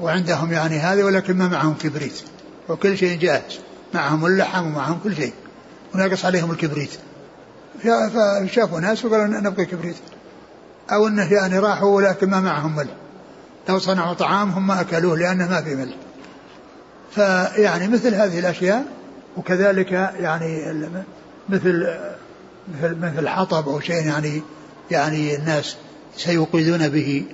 [0.03, 2.23] وعندهم يعني هذا ولكن ما معهم كبريت.
[2.69, 3.61] وكل شيء جاهز.
[3.95, 5.33] معهم اللحم ومعهم كل شيء.
[5.95, 6.91] وناقص عليهم الكبريت.
[7.83, 9.97] فشافوا ناس وقالوا نبغي كبريت.
[10.93, 12.93] أو أنه يعني راحوا ولكن ما معهم ملح
[13.69, 15.97] لو صنعوا طعام هم ما أكلوه لأنه ما في ملح
[17.11, 18.85] فيعني مثل هذه الأشياء
[19.37, 20.75] وكذلك يعني
[21.49, 21.87] مثل
[22.69, 24.43] مثل مثل حطب أو شيء يعني
[24.91, 25.77] يعني الناس
[26.17, 27.25] سيوقدون به.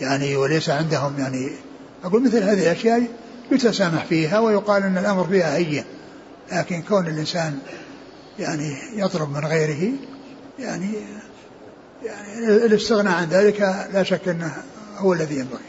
[0.00, 1.50] يعني وليس عندهم يعني
[2.04, 3.08] أقول مثل هذه الأشياء
[3.50, 5.84] يتسامح فيها ويقال أن الأمر فيها هين
[6.52, 7.58] لكن كون الإنسان
[8.38, 9.92] يعني يطلب من غيره
[10.58, 10.94] يعني
[12.02, 13.60] يعني الاستغناء عن ذلك
[13.92, 14.62] لا شك أنه
[14.96, 15.60] هو الذي ينبغي.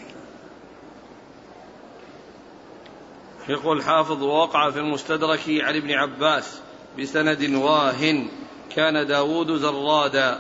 [3.50, 6.60] يقول حافظ وقع في المستدرك عن ابن عباس
[7.00, 8.28] بسند واهن
[8.76, 10.40] كان داود زرادا.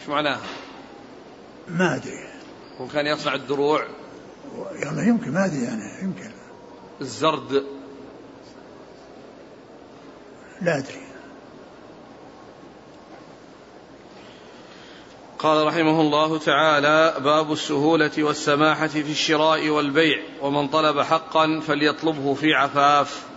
[0.00, 0.40] إيش معناها؟
[1.68, 2.30] ما أدري.
[2.80, 3.86] وكان يصنع الدروع.
[4.82, 6.30] يلا يمكن ما أدري يعني يمكن.
[7.00, 7.64] الزرد.
[10.62, 11.00] لا أدري.
[15.38, 22.54] قال رحمه الله تعالى باب السهولة والسماحة في الشراء والبيع ومن طلب حقا فليطلبه في
[22.54, 23.30] عفاف.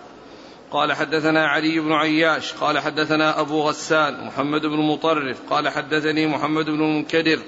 [0.71, 6.65] قال حدثنا علي بن عياش قال حدثنا أبو غسان محمد بن مطرف قال حدثني محمد
[6.65, 7.39] بن المنكدر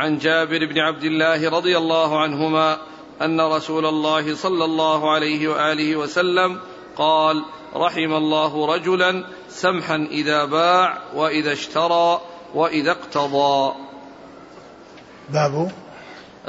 [0.00, 2.78] عن جابر بن عبد الله رضي الله عنهما
[3.22, 6.60] أن رسول الله صلى الله عليه وآله وسلم
[6.96, 7.44] قال
[7.76, 12.20] رحم الله رجلا سمحا إذا باع وإذا اشترى
[12.54, 13.74] وإذا اقتضى.
[15.28, 15.70] باب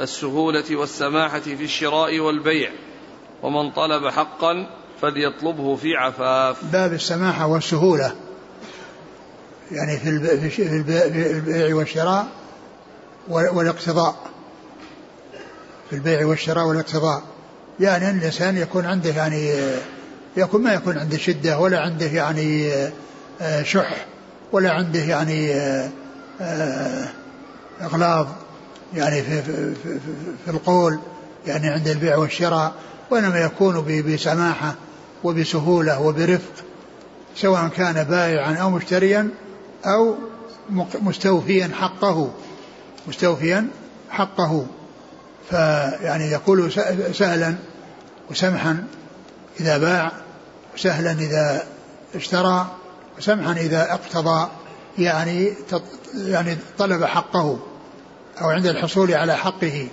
[0.00, 2.70] السهولة والسماحة في الشراء والبيع
[3.42, 4.66] ومن طلب حقا
[5.00, 6.64] فليطلبه في عفاف.
[6.64, 8.16] باب السماحة والسهولة
[9.70, 9.98] يعني
[10.50, 12.41] في البيع والشراء
[13.28, 14.16] والاقتضاء
[15.90, 17.22] في البيع والشراء والاقتضاء.
[17.80, 19.52] يعني أن الإنسان يكون عنده يعني
[20.36, 22.72] يكون ما يكون عنده شدة ولا عنده يعني
[23.40, 24.06] آه، شح
[24.52, 25.90] ولا عنده يعني آه،
[26.40, 27.08] آه،
[27.82, 28.26] إغلاظ
[28.94, 29.98] يعني في, في, في,
[30.44, 30.98] في القول
[31.46, 32.74] يعني عند البيع والشراء.
[33.10, 34.74] وإنما يكون بسماحة
[35.24, 36.52] وبسهولة وبرفق
[37.36, 39.28] سواء كان بائعا أو مشتريا
[39.86, 40.14] أو
[41.02, 42.30] مستوفيا حقه.
[43.06, 43.68] مستوفيا
[44.10, 44.66] حقه.
[45.50, 46.72] فيعني يقول
[47.12, 47.54] سهلا
[48.30, 48.84] وسمحا
[49.60, 50.12] إذا باع
[50.74, 51.64] وسهلا إذا
[52.14, 52.66] اشترى
[53.18, 54.48] وسمحا إذا اقتضى.
[54.98, 55.52] يعني
[56.14, 57.58] يعني طلب حقه.
[58.40, 59.88] أو عند الحصول على حقه.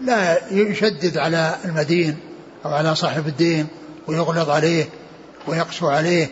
[0.00, 2.16] لا يشدد على المدين
[2.64, 3.66] أو على صاحب الدين
[4.06, 4.88] ويغلظ عليه
[5.46, 6.28] ويقسو عليه.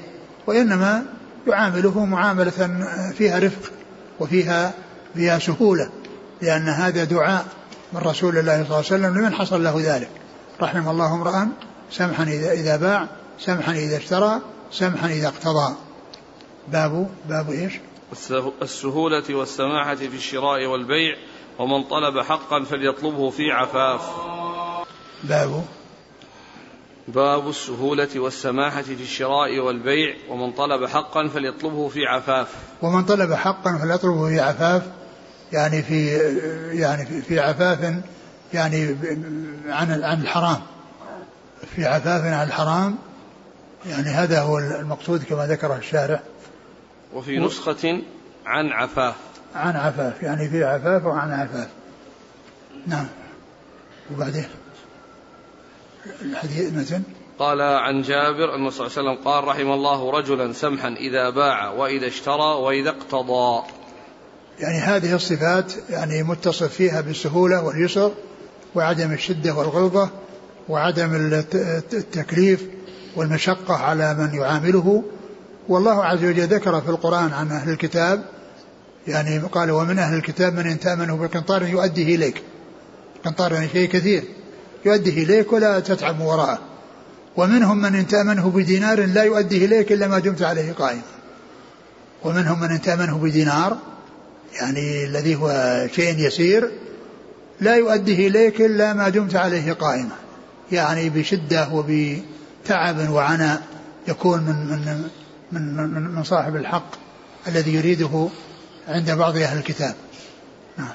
[0.46, 1.02] وإنما
[1.46, 2.84] يعامله معاملة
[3.18, 3.72] فيها رفق
[4.20, 4.72] وفيها
[5.14, 5.90] فيها سهولة.
[6.42, 7.46] لأن هذا دعاء
[7.92, 10.10] من رسول الله صلى الله عليه وسلم لمن حصل له ذلك؟
[10.62, 11.48] رحم الله امرأ
[11.90, 13.06] سمحا إذا, باع
[13.38, 14.40] سمحا إذا اشترى
[14.72, 15.74] سمحا إذا اقتضى.
[16.68, 17.72] باب باب إيش؟
[18.62, 21.16] السهولة والسماحة في الشراء والبيع
[21.58, 24.00] ومن طلب حقا فليطلبه في عفاف.
[25.24, 25.64] باب؟
[27.08, 32.48] باب السهولة والسماحة في الشراء والبيع ومن طلب حقا فليطلبه في عفاف.
[32.82, 34.82] ومن طلب حقا فليطلبه في عفاف
[35.52, 36.06] يعني في
[36.72, 38.02] يعني في عفاف
[38.52, 38.96] يعني
[39.68, 40.62] عن عن الحرام.
[41.74, 42.96] في عفاف عن الحرام
[43.86, 46.20] يعني هذا هو المقصود كما ذكره الشارع
[47.14, 48.00] وفي نسخة
[48.46, 49.14] عن عفاف.
[49.54, 51.68] عن عفاف يعني في عفاف وعن عفاف.
[52.86, 53.06] نعم.
[54.14, 54.48] وبعدين؟
[56.22, 57.02] الحديث مثلا
[57.38, 61.70] قال عن جابر أن صلى الله عليه وسلم قال رحم الله رجلا سمحا إذا باع
[61.70, 63.62] وإذا اشترى وإذا اقتضى.
[64.60, 68.12] يعني هذه الصفات يعني متصف فيها بالسهولة واليسر
[68.74, 70.10] وعدم الشدة والغلظة
[70.68, 71.14] وعدم
[71.94, 72.62] التكليف
[73.16, 75.02] والمشقة على من يعامله.
[75.68, 78.24] والله عز وجل ذكر في القرآن عن أهل الكتاب
[79.08, 82.42] يعني قال ومن أهل الكتاب من إن تأمنه بقنطار يؤديه إليك.
[83.24, 84.24] قنطار يعني شيء كثير
[84.84, 86.58] يؤديه إليك ولا تتعب وراءه.
[87.36, 91.02] ومنهم من إن تأمنه بدينار لا يؤديه إليك إلا ما دمت عليه قائما.
[92.24, 93.76] ومنهم من إن تأمنه بدينار
[94.60, 95.50] يعني الذي هو
[95.92, 96.70] شيء يسير
[97.60, 100.16] لا يؤديه إليك إلا ما دمت عليه قائما.
[100.72, 103.62] يعني بشدة وبتعب وعناء
[104.08, 105.08] يكون من من
[105.52, 106.90] من من, من صاحب الحق
[107.46, 108.28] الذي يريده
[108.88, 109.94] عند بعض أهل الكتاب.
[110.78, 110.94] نعم.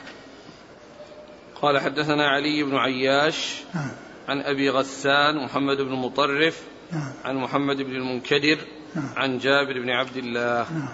[1.61, 3.91] قال حدثنا علي بن عياش نعم.
[4.29, 7.13] عن أبي غسان محمد بن مطرف نعم.
[7.25, 8.57] عن محمد بن المنكدر
[8.95, 9.09] نعم.
[9.15, 10.65] عن جابر بن عبد الله.
[10.73, 10.93] نعم.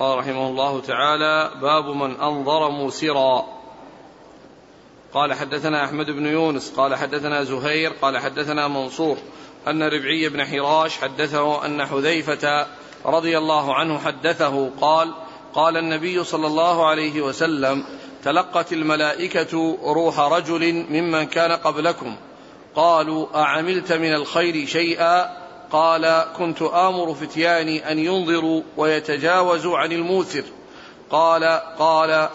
[0.00, 3.46] قال رحمه الله تعالى باب من أنظر موسرا.
[5.14, 9.16] قال حدثنا أحمد بن يونس قال حدثنا زهير قال حدثنا منصور
[9.68, 12.66] أن ربعي بن حراش حدثه أن حذيفة
[13.06, 15.14] رضي الله عنه حدثه قال
[15.54, 17.84] قال النبي صلى الله عليه وسلم
[18.24, 22.16] تلقت الملائكة روح رجل ممن كان قبلكم.
[22.74, 25.39] قالوا أعملت من الخير شيئا؟
[25.70, 30.44] قال كنت آمر فتياني أن ينظروا ويتجاوزوا عن الموسر.
[31.10, 31.44] قال
[31.78, 32.28] قال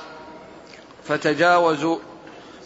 [1.03, 1.97] فتجاوزوا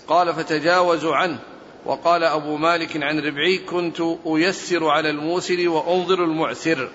[0.07, 1.39] قال فتجاوزوا عنه.
[1.86, 6.89] وقال أبو مالك عن ربعي كنت أيسر على الموسر وأنظر المعسر.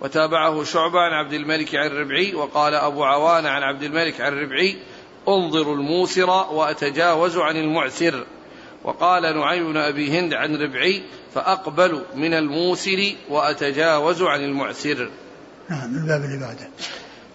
[0.00, 2.34] وتابعه شعبة عن عبد الملك عن ربعي.
[2.34, 4.76] وقال أبو عوان عن عبد الملك عن ربعي
[5.28, 8.26] أنظر الموسر وأتجاوز عن المعسر.
[8.84, 11.02] وقال نعيم بن أبي هند عن ربعي
[11.34, 15.10] فأقبل من الموسر وأتجاوز عن المعسر.
[15.68, 16.68] نعم الباب اللي بعده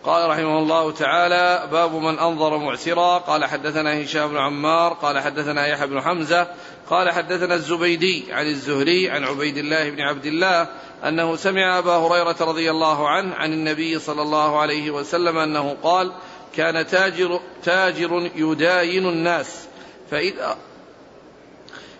[0.04, 3.18] قال رحمه الله تعالى باب من أنظر معسرا.
[3.18, 4.94] قال حدثنا هشام بن عمار.
[4.94, 6.48] قال حدثنا يحيى بن حمزة.
[6.90, 10.68] قال حدثنا الزبيدي عن الزهري عن عبيد الله بن عبد الله
[11.04, 16.12] أنه سمع أبا هريرة رضي الله عنه عن النبي صلى الله عليه وسلم أنه قال
[16.56, 19.68] كان تاجر, تاجر يداين الناس
[20.12, 20.58] فإذا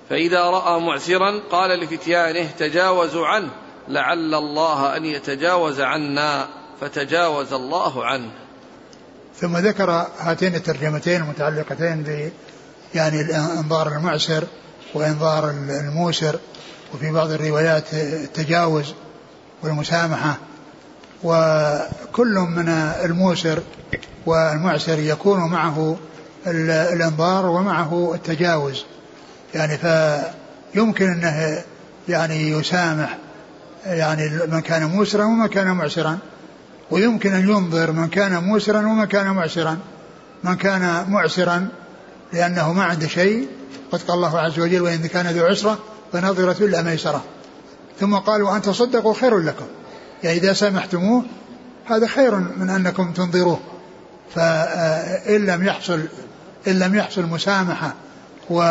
[0.10, 3.50] فإذا رأى معسرا قال لفتيانه تجاوزوا عنه
[3.88, 6.48] لعل الله أن يتجاوز عنا
[6.82, 8.32] فتجاوز الله عنه.
[9.36, 12.32] ثم ذكر هاتين الترجمتين المتعلقتين ب
[12.96, 14.44] يعني انظار المعسر
[14.94, 16.40] وإنظار الموسر
[16.94, 18.94] وفي بعض الروايات التجاوز
[19.64, 20.38] والمسامحة.
[21.24, 22.70] وكل من
[23.06, 23.60] الموسر
[24.26, 25.98] والمعسر يكون معه
[26.48, 28.86] الإنظار ومعه التجاوز.
[29.56, 29.78] يعني
[30.74, 31.64] فيمكن أنه
[32.10, 33.18] يعني يسامح
[33.86, 36.18] يعني من كان موسرا ومن كان معسرا.
[36.92, 39.78] ويمكن أن ينظر من كان موسرا ومن كان معسرا.
[40.44, 41.68] من كان معسرا
[42.34, 43.48] لأنه ما عنده شيء
[43.92, 45.80] قد قال الله عز وجل وإن كان ذو عسرة
[46.14, 47.24] فنظرة إلى ميسرة.
[48.00, 49.66] ثم قال وأن تصدقوا خير لكم.
[50.24, 51.24] يعني إذا سامحتموه
[51.86, 53.60] هذا خير من أنكم تنظروه.
[54.36, 56.02] فإن لم يحصل
[56.68, 57.94] إن لم يحصل مسامحة
[58.50, 58.62] و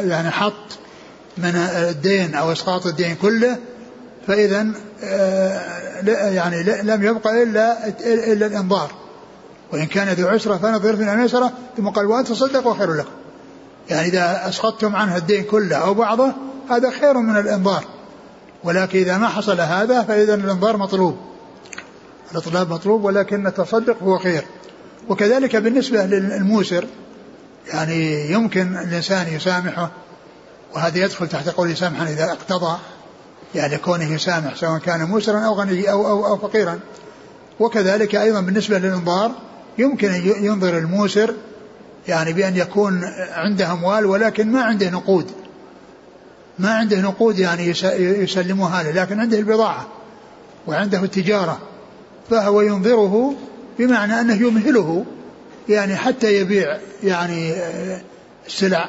[0.00, 0.78] يعني حط
[1.38, 3.58] من الدين أو إسقاط الدين كله
[4.26, 4.66] فإذا
[6.06, 7.88] يعني لم يبقى إلا
[8.32, 8.90] إلا الإنظار.
[9.72, 13.10] وإن كان ذو عسرة فنظر من الميسره ثم قال وأن تصدقوا خير لكم.
[13.90, 16.32] يعني إذا أسقطتم عنه الدين كله أو بعضه
[16.70, 17.84] هذا خير من الإنظار.
[18.64, 21.16] ولكن إذا ما حصل هذا فإذا الإنظار مطلوب.
[22.32, 24.44] الإطلاب مطلوب ولكن التصدق هو خير.
[25.08, 26.86] وكذلك بالنسبة للموسر
[27.66, 29.90] يعني يمكن الإنسان يسامحه
[30.74, 32.78] وهذا يدخل تحت قول يسامحا إذا اقتضى
[33.54, 36.80] يعني كونه يسامح سواء كان موسرا أو غني أو, أو, أو فقيرا.
[37.60, 39.32] وكذلك أيضا بالنسبة للإنظار
[39.78, 41.34] يمكن أن ينظر الموسر
[42.08, 45.30] يعني بأن يكون عنده أموال ولكن ما عنده نقود.
[46.58, 47.66] ما عنده نقود يعني
[47.98, 49.86] يسلمها له لكن عنده البضاعة
[50.66, 51.58] وعنده التجارة.
[52.30, 53.34] فهو ينظره
[53.78, 55.04] بمعنى أنه يمهله.
[55.68, 57.54] يعني حتى يبيع يعني
[58.46, 58.88] السلع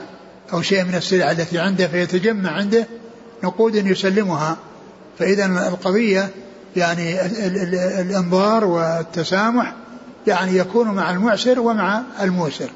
[0.53, 2.87] أو شيء من السلع التي عنده فيتجمع عنده
[3.43, 4.57] نقود يسلمها.
[5.19, 6.29] فإذا القضية
[6.75, 7.25] يعني
[8.01, 9.73] الإنظار والتسامح
[10.27, 12.69] يعني يكون مع المعسر ومع الموسر.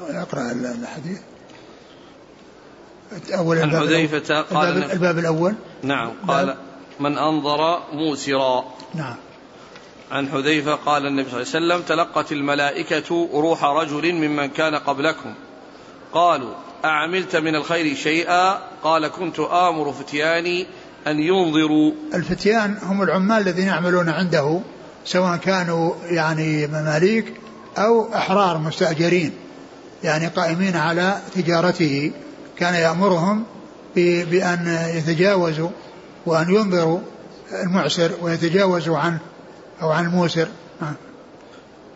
[0.00, 1.18] أقرأ الحديث.
[3.34, 5.54] أول عن حذيفة قال الباب, الباب الأول.
[5.82, 6.56] نعم قال
[7.00, 8.64] من أنظر موسرا.
[8.94, 9.16] نعم.
[10.10, 15.34] عن حذيفة قال النبي صلى الله عليه وسلم تلقت الملائكة روح رجل ممن كان قبلكم.
[16.12, 16.54] قالوا
[16.84, 20.66] أعملت من الخير شيئا؟ قال كنت آمر فتياني
[21.06, 21.92] أن ينظروا.
[22.14, 24.60] الفتيان هم العمال الذين يعملون عنده
[25.04, 27.34] سواء كانوا يعني مماليك
[27.78, 29.32] أو أحرار مستأجرين
[30.04, 32.12] يعني قائمين على تجارته.
[32.56, 33.44] كان يأمرهم
[33.96, 35.70] بأن يتجاوزوا
[36.26, 37.00] وأن ينظروا
[37.52, 39.18] المعسر ويتجاوزوا عنه.
[39.82, 40.48] أو عن الموسر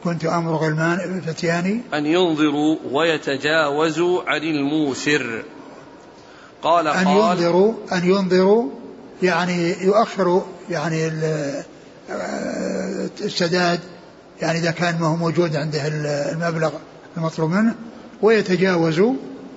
[0.05, 1.80] كنت أمر غلمان فتياني.
[1.95, 5.45] أن ينظروا ويتجاوزوا عن الموسر.
[6.62, 8.70] قال أن قال ينظروا أن ينظروا
[9.22, 11.11] يعني يؤخروا يعني
[13.20, 13.80] السداد
[14.41, 16.72] يعني إذا كان ما هو موجود عنده المبلغ
[17.16, 17.74] المطلوب منه
[18.22, 19.14] ويتجاوزوا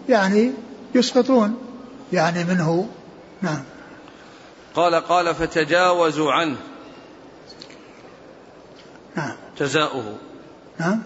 [0.10, 0.52] يعني
[0.96, 1.58] يسقطون
[2.14, 2.88] يعني منه
[3.42, 3.64] نعم.
[4.76, 6.58] قال قال فتجاوزوا عنه.
[9.18, 9.34] نعم.
[9.60, 10.16] جزاؤه.
[10.80, 11.00] نعم.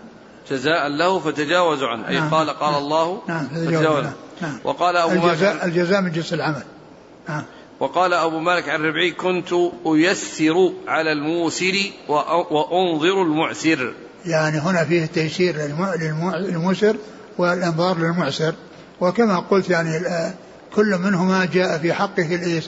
[0.51, 2.07] جزاء له فتجاوزوا عنه.
[2.07, 2.29] أي نعم.
[2.29, 2.83] قال قال نعم.
[2.83, 3.47] الله نعم.
[3.47, 4.59] فتجاوزوا نعم, نعم.
[4.63, 6.63] وقال أبو الجزاء مالك الجزاء من جنس العمل.
[7.29, 7.43] نعم.
[7.79, 9.53] وقال أبو مالك عن ربعي كنت
[9.85, 11.73] أيسر على الموسر
[12.07, 13.93] وأنظر المعسر.
[14.25, 15.55] يعني هنا فيه التيسير
[16.39, 16.95] للموسر
[17.37, 18.53] والإنظار للمعسر.
[19.01, 19.99] وكما قلت يعني
[20.75, 22.61] كل منهما جاء في حقه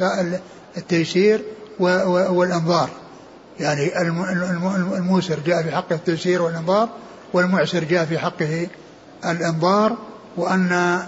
[0.78, 1.41] التيسير
[1.80, 2.89] والإنظار.
[3.64, 4.01] يعني
[4.97, 6.89] الموسر جاء في حقه التيسير والإنظار
[7.34, 8.68] والمعسر جاء في حقه
[9.26, 9.97] الإنظار
[10.38, 10.99] وأن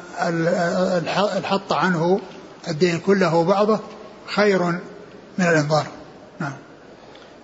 [1.38, 2.20] الحط عنه
[2.68, 3.80] الدين كله وبعضه
[4.28, 4.64] خير
[5.38, 5.86] من الإنظار
[6.40, 6.54] نعم.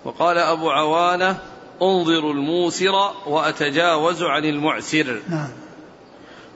[0.04, 1.38] وقال أبو عوانة
[1.82, 2.92] انظر الموسر
[3.26, 5.20] وأتجاوز عن المعسر.
[5.28, 5.48] نعم.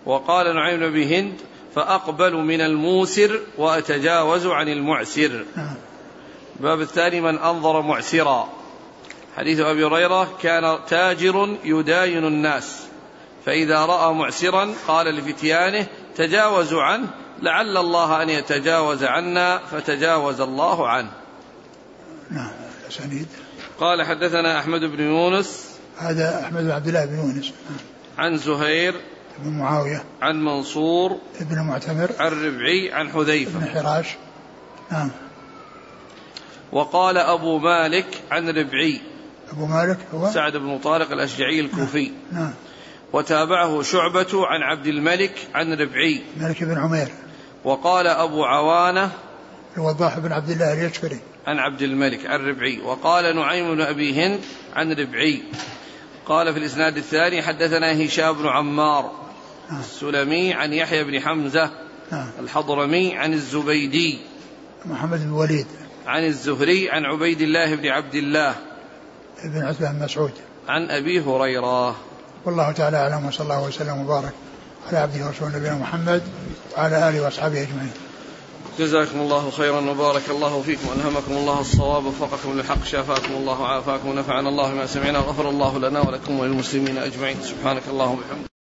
[0.06, 1.34] وقال نعيم بن هند
[1.74, 5.44] فأقبل من الموسر وأتجاوز عن المعسر.
[5.56, 5.74] نعم.
[6.60, 8.48] الباب الثاني من أنظر معسرا.
[9.36, 12.82] حديث أبي هريرة كان تاجر يداين الناس
[13.46, 15.86] فإذا رأى معسرا قال لفتيانه
[16.16, 17.08] تجاوزوا عنه
[17.42, 21.10] لعل الله أن يتجاوز عنا فتجاوز الله عنه.
[22.30, 22.50] نعم
[22.90, 23.28] سنيد
[23.80, 25.78] قال حدثنا أحمد بن يونس.
[25.98, 27.52] هذا أحمد بن عبد الله بن يونس.
[28.18, 28.94] عن زهير.
[29.38, 30.04] بن معاوية.
[30.22, 31.18] عن منصور.
[31.40, 32.10] بن معتمر.
[32.18, 32.92] عن ربعي.
[32.92, 33.58] عن حذيفة.
[33.58, 34.06] بن حراش.
[34.92, 35.10] نعم.
[36.72, 39.00] وقال أبو مالك عن ربعي.
[39.52, 42.10] أبو مالك هو؟ سعد بن طارق الأشجعي الكوفي.
[42.32, 42.52] نعم, نعم.
[43.12, 46.22] وتابعه شعبة عن عبد الملك عن ربعي.
[46.40, 47.08] مالك بن عمير.
[47.64, 49.10] وقال أبو عوانة
[49.76, 52.80] الوضاح بن عبد الله اليشكري عن عبد الملك عن ربعي.
[52.80, 54.40] وقال نعيم بن أبي هند
[54.76, 55.42] عن ربعي.
[56.26, 59.12] قال في الإسناد الثاني حدثنا هشام بن عمار
[59.70, 59.80] نعم.
[59.80, 61.70] السلمي عن يحيى بن حمزة
[62.12, 62.30] نعم.
[62.40, 64.18] الحضرمي عن الزبيدي.
[64.84, 65.66] محمد بن وليد.
[66.06, 68.54] عن الزهري عن عبيد الله بن عبد الله
[69.44, 70.32] بن عتبة بن مسعود.
[70.68, 71.96] عن أبي هريرة.
[72.44, 74.32] والله تعالى أعلم وصلى الله وسلم وبارك
[74.88, 76.22] على عبده ورسوله نبينا محمد
[76.76, 77.92] وعلى آله وأصحابه أجمعين.
[78.78, 80.88] جزاكم الله خيرا وبارك الله فيكم.
[80.96, 86.00] ألهمكم الله الصواب وفقكم للحق شافاكم الله وعافاكم ونفعنا الله ما سمعنا غفر الله لنا
[86.00, 87.36] ولكم وللمسلمين أجمعين.
[87.42, 88.55] سبحانك اللهم وبحمدك.